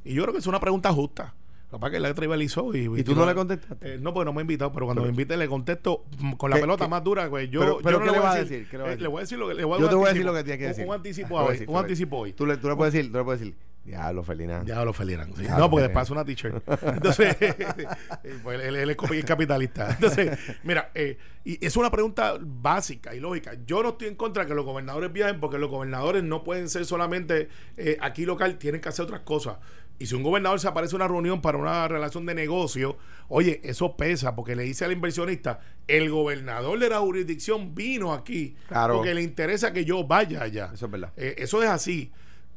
[0.04, 1.34] Y yo creo que es una pregunta justa.
[1.72, 3.00] Lo que la tribalizó y...
[3.00, 3.94] ¿Y tú no le contestaste?
[3.94, 6.04] Eh, no, porque no me ha invitado, pero cuando Pero- me invite le contesto
[6.36, 7.30] con la ¿Qué- pelota qué- más dura.
[7.30, 8.68] Pues yo, Pero- yo no ¿qué le voy a decir?
[8.68, 9.88] ¿Qué le vas a Eh, le voy a decir lo que le voy a Yo
[9.88, 10.86] te voy a decir lo que tienes que decir.
[10.86, 12.32] Un anticipo a te Un anticipo hoy.
[12.32, 14.66] Tú le, tú le puedes decir, tú le puedes decir, diablo, Ferdinand.
[14.66, 15.32] Ya lo felieran.
[15.36, 15.44] sí.
[15.56, 16.62] No, porque después hace una t-shirt.
[16.82, 17.36] Entonces,
[18.42, 19.90] pues, él, él es capitalista.
[19.92, 23.52] Entonces, mira, eh, y es una pregunta básica y lógica.
[23.66, 26.68] Yo no estoy en contra de que los gobernadores viajen porque los gobernadores no pueden
[26.68, 29.56] ser solamente eh, aquí local, tienen que hacer otras cosas.
[30.00, 32.96] Y si un gobernador se aparece a una reunión para una relación de negocio,
[33.28, 38.56] oye, eso pesa porque le dice al inversionista, el gobernador de la jurisdicción vino aquí
[38.66, 38.96] Claro.
[38.96, 40.70] porque le interesa que yo vaya allá.
[40.74, 41.12] Eso es verdad.
[41.18, 42.10] Eh, eso es así.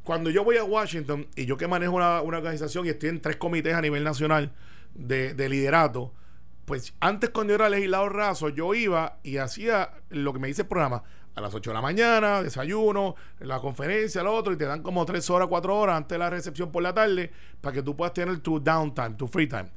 [0.04, 3.20] Cuando yo voy a Washington y yo que manejo una, una organización y estoy en
[3.20, 4.52] tres comités a nivel nacional
[4.94, 6.14] de, de liderato,
[6.64, 10.62] pues antes cuando yo era legislador raso, yo iba y hacía lo que me dice
[10.62, 11.02] el programa.
[11.36, 15.04] A las 8 de la mañana, desayuno, la conferencia, lo otro, y te dan como
[15.04, 18.14] 3 horas, 4 horas antes de la recepción por la tarde para que tú puedas
[18.14, 19.70] tener tu downtime, tu free time.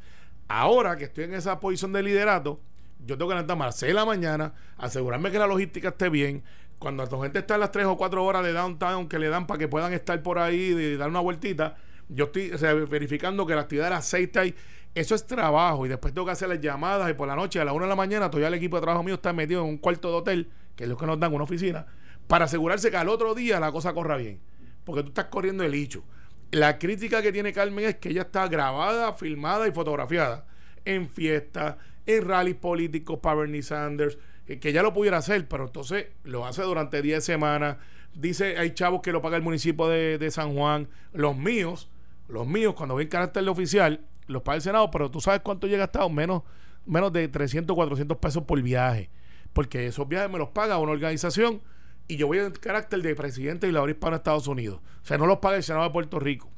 [0.48, 2.60] Ahora que estoy en esa posición de liderato,
[3.06, 6.10] yo tengo que levantarme a las 6 de la mañana, asegurarme que la logística esté
[6.10, 6.44] bien.
[6.80, 9.48] Cuando la gente está en las 3 o 4 horas de downtown que le dan
[9.48, 11.76] para que puedan estar por ahí y dar una vueltita,
[12.08, 12.52] yo estoy
[12.86, 14.54] verificando que la actividad de las 6 está ahí.
[14.94, 17.66] Eso es trabajo y después tengo que hacer las llamadas y por la noche a
[17.66, 19.78] la 1 de la mañana todavía el equipo de trabajo mío está metido en un
[19.78, 21.88] cuarto de hotel, que es lo que nos dan una oficina,
[22.28, 24.40] para asegurarse que al otro día la cosa corra bien.
[24.86, 26.04] Porque tú estás corriendo el hecho.
[26.52, 30.46] La crítica que tiene Carmen es que ella está grabada, filmada y fotografiada
[30.86, 31.76] en fiestas,
[32.06, 34.18] en rallies políticos para Bernie Sanders,
[34.48, 37.78] eh, que ya lo pudiera hacer, pero entonces lo hace durante 10 semanas.
[38.14, 40.88] Dice, hay chavos que lo paga el municipio de, San Juan.
[41.12, 41.90] Los míos,
[42.30, 45.68] los míos, cuando ven carácter de oficial, los paga el Senado, pero tú sabes cuánto
[45.68, 46.44] llega hasta menos,
[46.86, 49.10] menos de 300, 400 pesos por viaje.
[49.58, 51.62] Porque esos viajes me los paga una organización
[52.08, 54.82] y yo voy en carácter de presidente y la hispana de Estados Unidos.
[55.02, 56.52] O sea, no los paga el Senado de Puerto Rico.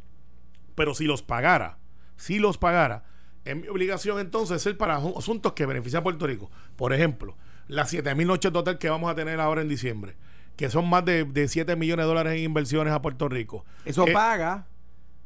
[0.76, 1.78] Pero si los pagara,
[2.18, 3.06] si los pagara,
[3.46, 6.52] es mi obligación entonces ser para asuntos que benefician a Puerto Rico.
[6.76, 7.38] Por ejemplo,
[7.70, 10.18] las 7 mil noches de hotel que vamos a tener ahora en diciembre,
[10.58, 13.64] que son más de, de 7 millones de dólares en inversiones a Puerto Rico.
[13.86, 14.66] Eso Eh, paga.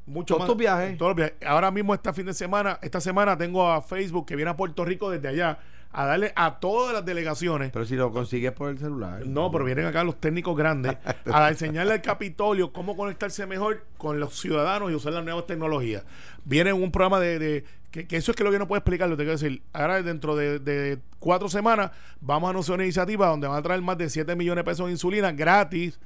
[0.05, 0.47] mucho todos más.
[0.47, 0.95] tus viajes.
[0.97, 1.35] Todos los viajes.
[1.43, 4.85] Ahora mismo, este fin de semana, esta semana tengo a Facebook que viene a Puerto
[4.85, 5.57] Rico desde allá
[5.93, 9.25] a darle a todas las delegaciones Pero si lo consigues por el celular.
[9.25, 10.97] no, pero vienen acá los técnicos grandes
[11.31, 16.03] a enseñarle al Capitolio cómo conectarse mejor con los ciudadanos y usar las nuevas tecnologías.
[16.45, 19.07] Viene un programa de, de- que, que eso es que lo que no puedo explicar,
[19.07, 19.61] lo tengo que decir.
[19.71, 21.91] Ahora dentro de, de cuatro semanas
[22.21, 24.87] vamos a anunciar una iniciativa donde van a traer más de 7 millones de pesos
[24.87, 25.99] de insulina gratis,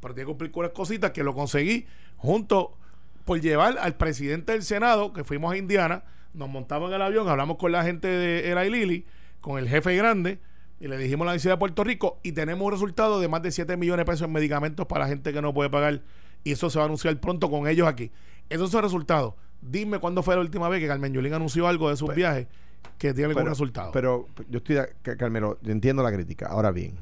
[0.00, 1.86] pero tiene que cumplir con unas cositas que lo conseguí
[2.18, 2.76] junto
[3.24, 6.02] por llevar al presidente del Senado, que fuimos a Indiana,
[6.34, 9.06] nos montamos en el avión, hablamos con la gente de Eli Lilly,
[9.40, 10.38] con el jefe grande,
[10.78, 13.42] y le dijimos a la Universidad de Puerto Rico, y tenemos un resultado de más
[13.42, 16.02] de 7 millones de pesos en medicamentos para la gente que no puede pagar,
[16.44, 18.10] y eso se va a anunciar pronto con ellos aquí.
[18.48, 19.34] Esos son resultados.
[19.60, 22.46] Dime cuándo fue la última vez que Carmen Yulín anunció algo de sus viajes
[22.98, 23.92] que tiene algún resultado.
[23.92, 26.46] Pero yo estoy, Carmelo, yo entiendo la crítica.
[26.46, 26.96] Ahora bien,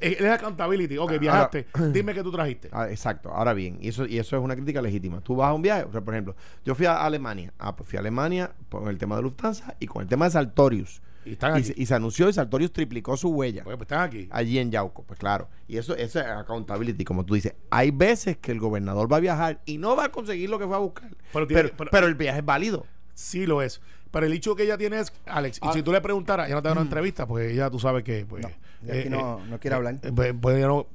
[0.00, 0.96] es, es accountability.
[0.98, 2.68] Ok, Ahora- viajaste, dime qué tú trajiste.
[2.72, 5.20] Ah, exacto, ahora bien, y eso, y eso es una crítica legítima.
[5.20, 6.34] Tú vas a un viaje, o sea, por ejemplo,
[6.64, 9.86] yo fui a Alemania, ah, pues fui a Alemania con el tema de Lufthansa y
[9.86, 11.02] con el tema de Sartorius.
[11.24, 11.64] Y están Y, aquí.
[11.68, 14.28] se- y se anunció y Sartorius triplicó su huella Pues, pues están aquí.
[14.30, 15.48] allí en Yauco, pues claro.
[15.68, 17.54] Y eso, eso es accountability, como tú dices.
[17.70, 20.66] Hay veces que el gobernador va a viajar y no va a conseguir lo que
[20.66, 21.08] fue a buscar.
[21.10, 22.86] Pero Pero, tiene- pero, pero- el viaje es válido.
[23.14, 23.80] Sí lo es.
[24.10, 25.72] Pero el hecho que ella tiene es, Alex, y Ah.
[25.72, 28.24] si tú le preguntaras, ella no te da una entrevista, pues ella tú sabes que,
[28.26, 28.42] pues.
[28.44, 28.50] No,
[28.92, 29.96] ella aquí no- no quiere hablar.
[30.02, 30.86] eh, pues, pues, no-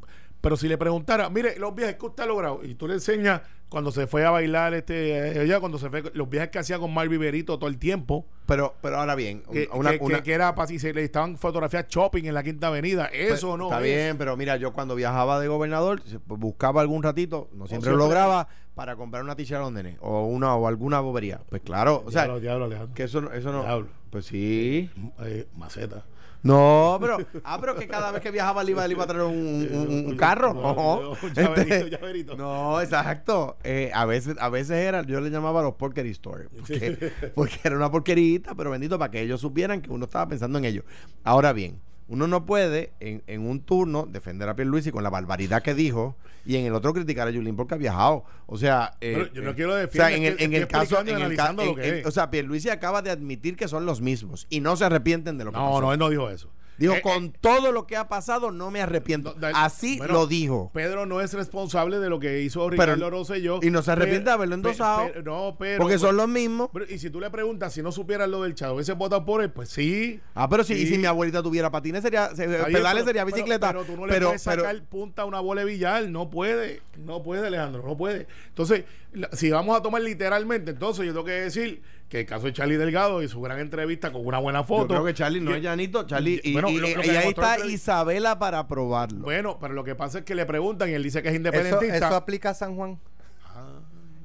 [0.42, 3.42] pero si le preguntara, mire, los viajes que usted ha logrado, y tú le enseñas
[3.68, 6.92] cuando se fue a bailar, este, ella cuando se fue, los viajes que hacía con
[6.94, 10.34] Mar Viverito todo el tiempo, Pero, pero ahora bien, que, una, que- que- una- que
[10.34, 13.66] era para si se le estaban fotografías shopping en la Quinta Avenida, Pues, eso no
[13.66, 13.84] Está es.
[13.84, 17.98] bien, pero mira, yo cuando viajaba de gobernador, pues, buscaba algún ratito, no siempre lo
[17.98, 21.42] lograba, para comprar una t-shirt a los nenes o una o alguna bobería.
[21.50, 22.96] Pues claro, o sea, Diablo, diablo, Alejandro.
[22.96, 23.62] que eso, no- eso no.
[23.64, 23.88] Diablo.
[24.10, 24.90] Pues sí.
[25.22, 26.06] Eh, maceta.
[26.42, 29.68] No, pero, ah, pero que cada vez que viajaba le iba, iba a traer un,
[29.72, 30.54] un- un carro.
[30.54, 32.36] No, llaverito, Este, llaverito.
[32.38, 33.58] no, exacto.
[33.64, 37.76] Eh, a veces, a veces era, yo le llamaba los porquery store, porque, porque era
[37.76, 40.86] una porquerita, pero bendito para que ellos supieran que uno estaba pensando en ellos.
[41.26, 45.62] Ahora bien, uno no puede en, en un turno defender a Pierluisi con la barbaridad
[45.62, 48.24] que dijo y en el otro criticar a Yulín porque ha viajado.
[48.48, 51.00] O sea, eh, yo no eh, quiero o defender, sea, en el, en el caso,
[51.02, 54.60] en el ca- en- o sea, Pierluisi acaba de admitir que son los mismos y
[54.60, 55.82] no se arrepienten de lo que No, pasó.
[55.82, 56.50] no, él no dijo eso.
[56.80, 59.36] Dijo, Eh, con todo lo que ha pasado, no me arrepiento.
[59.38, 60.72] No, Así bueno, lo dijo.
[60.74, 63.60] Pedro no es responsable de lo que hizo Ricardo Rosselló.
[63.62, 65.10] y no se arrepiente de haberlo endosado.
[65.24, 65.80] no, pero.
[65.82, 66.70] porque son los mismos.
[66.74, 69.42] pero, y si tú le preguntas si no supieras lo del chavo, ¿hubiese votado por
[69.44, 69.52] él?
[69.52, 70.20] Pues sí.
[70.34, 70.94] Ah, pero si, y Sí.
[70.94, 73.68] si mi abuelita tuviera patines, sería, se- pedales pero- sería pero- bicicleta.
[73.68, 76.08] Pero, tú no le pero, puedes pero- sacar punta a una bola de billar.
[76.10, 76.82] No puede.
[76.98, 77.84] No puede, Alejandro.
[77.86, 78.28] No puede.
[78.48, 82.48] Entonces, la- si vamos a tomar literalmente, entonces yo tengo que decir que el caso
[82.48, 84.82] de Charlie Delgado y su gran entrevista con una buena foto.
[84.96, 86.08] yo creo que Charlie no es llanito.
[86.08, 89.20] Charlie, y, Bueno, y- lo- lo y que ahí está Isabela para probarlo.
[89.22, 91.96] Bueno, pero lo que pasa es que le preguntan y él dice que es independentista.
[92.08, 93.00] eso aplica a San Juan.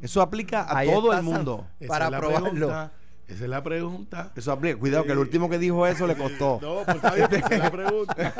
[0.00, 1.66] Eso aplica a Ahí todo el mundo.
[1.86, 2.50] Para es probarlo.
[2.50, 2.92] pregunta.
[3.26, 4.32] Esa es la pregunta.
[4.36, 4.78] Eso aplica.
[4.78, 6.58] Cuidado, que el último que dijo eso le costó.
[6.62, 8.32] No, pues está bien, esa es la pregunta.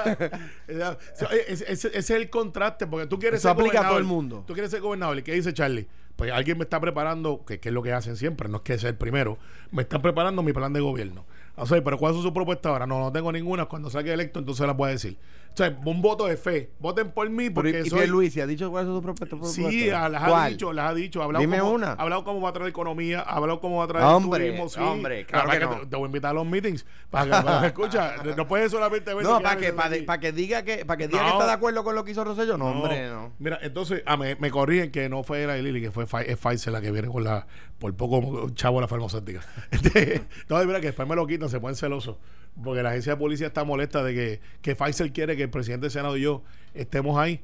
[1.48, 4.44] Ese, es el contraste, porque tú quieres Eso ser aplica a todo el mundo.
[4.46, 5.18] Tú quieres ser gobernador.
[5.18, 5.86] ¿Y qué dice Charlie?
[6.16, 8.90] Pues alguien me está preparando, que, es lo que hacen siempre, no es que sea
[8.90, 9.38] el primero,
[9.72, 11.24] me están preparando mi plan de gobierno.
[11.56, 12.86] O sea, pero ¿cuál es su propuesta ahora?
[12.86, 13.66] No, no tengo ninguna.
[13.66, 15.18] Cuando salga electo, entonces las voy a decir.
[15.54, 16.72] O sea, un voto de fe.
[16.80, 18.08] Voten por mí Pero, porque y soy...
[18.08, 19.36] Luis, ¿ha dicho cuál es su propuesta?
[19.44, 21.22] Sí, a- las ha dicho, las ha dicho.
[21.22, 21.90] Ha hablado Dime cómo, una.
[21.92, 24.68] Ha hablado cómo va a traer economía, ha hablado cómo va a traer Hombre, turismo.
[24.68, 24.80] Sí.
[24.80, 25.88] hombre, claro Para que te, no.
[25.88, 26.84] te voy a invitar a los meetings.
[27.08, 30.64] Para que, para que- escucha, no puedes solamente ver No, para que, para, que diga
[30.64, 31.26] que, para que, diga No.
[31.26, 32.58] que está de acuerdo con lo que hizo Rosselló.
[32.58, 33.32] No, hombre, no.
[33.38, 36.80] Mira, entonces ah, me, me corrigen que no fue era Lili, que fue Pfizer la
[36.80, 37.46] que viene con la
[37.78, 39.40] por poco chavo la farmacéutica.
[39.70, 42.16] Este, no, mira que después me lo quitan, se ponen celosos.
[42.62, 45.84] Porque la agencia de policía está molesta de que, que Pfizer quiere que el presidente
[45.86, 46.42] del Senado y yo
[46.72, 47.40] estemos ahí.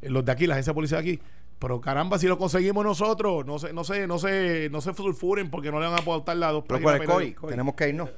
[0.00, 1.20] eh, Los de aquí, la agencia de policía de aquí.
[1.58, 5.48] Pero caramba, si lo conseguimos nosotros, no se, no se, no se, no se sulfuren
[5.50, 7.36] porque no le van a aportar las dos Pero páginas ¿cuál es penales.
[7.40, 7.50] COI?
[7.50, 8.10] Tenemos que irnos.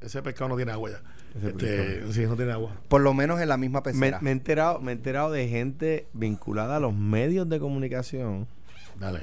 [0.00, 1.02] Ese pescado no tiene agua ya.
[1.36, 2.72] Ese Este, sí, no tiene agua.
[2.88, 4.20] Por lo menos en la misma Me, pecera.
[4.20, 8.46] me he enterado, me he enterado de gente vinculada a los medios de comunicación
[8.98, 9.20] Dale.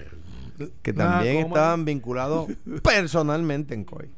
[0.82, 2.48] que Ah, también estaban vinculados
[2.84, 4.10] personalmente en COI.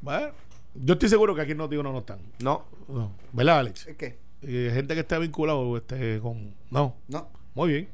[0.00, 0.28] Bueno,
[0.74, 2.18] yo estoy seguro que aquí en Noti uno no están.
[2.40, 3.12] No, No.
[3.32, 3.88] ¿Verdad, Alex?
[3.98, 4.16] ¿Qué?
[4.42, 6.54] Y gente que esté vinculado este, con...
[6.70, 7.28] No, No.
[7.54, 7.88] muy bien.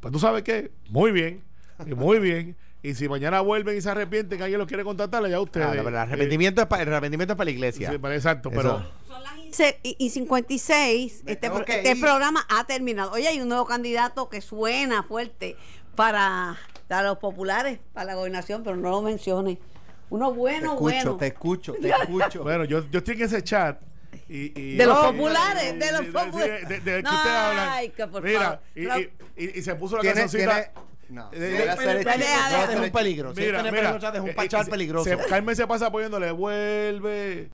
[0.00, 1.42] Pues tú sabes qué, muy bien,
[1.86, 2.56] y muy bien.
[2.82, 5.66] Y si mañana vuelven y se arrepienten, que alguien los quiere contratar, ya ustedes.
[5.66, 7.90] Ah, pero el arrepentimiento, es para, el arrepentimiento es para la iglesia.
[7.90, 8.56] Sí, pero exacto, Eso.
[8.56, 8.86] pero...
[9.08, 11.22] Son las 15 y, y 56.
[11.24, 13.10] Me Este, pro- este programa ha terminado.
[13.12, 15.56] Oye, hay un nuevo candidato que suena fuerte
[15.96, 16.56] para,
[16.86, 19.58] para los populares, para la gobernación, pero no lo mencione.
[20.10, 21.16] Uno Te bueno, escucho, bueno.
[21.16, 22.42] te escucho, te escucho.
[22.42, 23.80] Bueno, yo, yo estoy en ese chat.
[24.28, 26.68] Y, y- De los populares, y- de los populares.
[26.68, 27.68] De, de- de que No, ustedes hablan.
[27.70, 28.58] ay, que por Mira, favor.
[28.74, 28.98] y, No.
[28.98, 30.72] y- y- y se puso la ¿Tiene, cancioncita.
[31.10, 31.78] no, Eh, eh, eh, a es
[32.76, 33.34] un el- peligro.
[33.34, 35.04] Si Mira, mira, es un eh, pachar se- peligroso.
[35.04, 37.44] Se, Carmen se pasa poniéndole, vuelve,